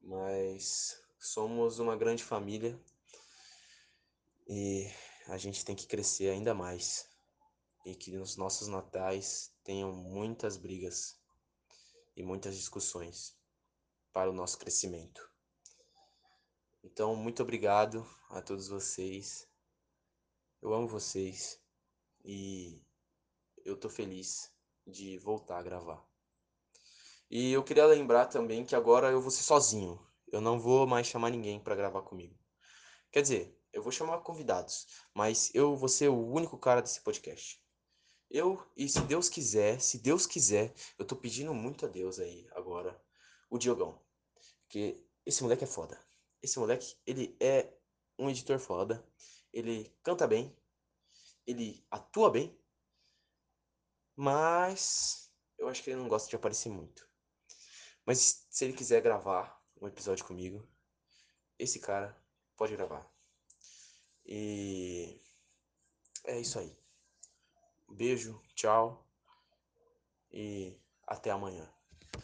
Mas 0.00 1.02
somos 1.18 1.78
uma 1.78 1.96
grande 1.96 2.22
família 2.22 2.80
e 4.48 4.90
a 5.28 5.36
gente 5.36 5.64
tem 5.64 5.74
que 5.74 5.86
crescer 5.86 6.30
ainda 6.30 6.54
mais. 6.54 7.08
E 7.84 7.94
que 7.94 8.16
nos 8.16 8.36
nossos 8.36 8.66
natais 8.66 9.52
tenham 9.62 9.92
muitas 9.92 10.56
brigas 10.56 11.16
e 12.16 12.22
muitas 12.22 12.56
discussões 12.56 13.36
para 14.12 14.30
o 14.30 14.34
nosso 14.34 14.58
crescimento. 14.58 15.30
Então, 16.82 17.14
muito 17.14 17.42
obrigado 17.42 18.08
a 18.30 18.40
todos 18.40 18.68
vocês. 18.68 19.48
Eu 20.62 20.72
amo 20.72 20.88
vocês 20.88 21.60
e 22.24 22.80
eu 23.64 23.76
tô 23.76 23.88
feliz 23.88 24.55
de 24.86 25.18
voltar 25.18 25.58
a 25.58 25.62
gravar. 25.62 26.06
E 27.30 27.52
eu 27.52 27.64
queria 27.64 27.86
lembrar 27.86 28.26
também 28.26 28.64
que 28.64 28.76
agora 28.76 29.10
eu 29.10 29.20
vou 29.20 29.30
ser 29.30 29.42
sozinho. 29.42 30.00
Eu 30.30 30.40
não 30.40 30.60
vou 30.60 30.86
mais 30.86 31.06
chamar 31.06 31.30
ninguém 31.30 31.58
para 31.58 31.74
gravar 31.74 32.02
comigo. 32.02 32.38
Quer 33.10 33.22
dizer, 33.22 33.60
eu 33.72 33.82
vou 33.82 33.92
chamar 33.92 34.18
convidados, 34.20 34.86
mas 35.14 35.54
eu 35.54 35.76
vou 35.76 35.88
ser 35.88 36.08
o 36.08 36.26
único 36.28 36.58
cara 36.58 36.80
desse 36.80 37.00
podcast. 37.02 37.60
Eu, 38.30 38.60
e 38.76 38.88
se 38.88 39.00
Deus 39.02 39.28
quiser, 39.28 39.80
se 39.80 39.98
Deus 39.98 40.26
quiser, 40.26 40.74
eu 40.98 41.06
tô 41.06 41.14
pedindo 41.14 41.54
muito 41.54 41.86
a 41.86 41.88
Deus 41.88 42.18
aí 42.18 42.48
agora, 42.52 43.00
o 43.50 43.58
Diogão. 43.58 44.00
Porque 44.62 45.04
esse 45.24 45.42
moleque 45.42 45.64
é 45.64 45.66
foda. 45.66 46.00
Esse 46.42 46.58
moleque, 46.58 46.96
ele 47.06 47.36
é 47.40 47.72
um 48.18 48.28
editor 48.28 48.58
foda. 48.58 49.04
Ele 49.52 49.92
canta 50.02 50.26
bem. 50.26 50.56
Ele 51.46 51.84
atua 51.90 52.30
bem. 52.30 52.58
Mas 54.16 55.30
eu 55.58 55.68
acho 55.68 55.82
que 55.82 55.90
ele 55.90 56.00
não 56.00 56.08
gosta 56.08 56.28
de 56.28 56.36
aparecer 56.36 56.70
muito. 56.70 57.06
Mas 58.06 58.46
se 58.48 58.64
ele 58.64 58.72
quiser 58.72 59.02
gravar 59.02 59.62
um 59.80 59.86
episódio 59.86 60.24
comigo, 60.24 60.66
esse 61.58 61.78
cara 61.78 62.16
pode 62.56 62.74
gravar. 62.74 63.06
E 64.24 65.20
é 66.24 66.40
isso 66.40 66.58
aí. 66.58 66.76
Beijo, 67.88 68.42
tchau 68.54 69.06
e 70.30 70.80
até 71.06 71.30
amanhã. 71.30 71.75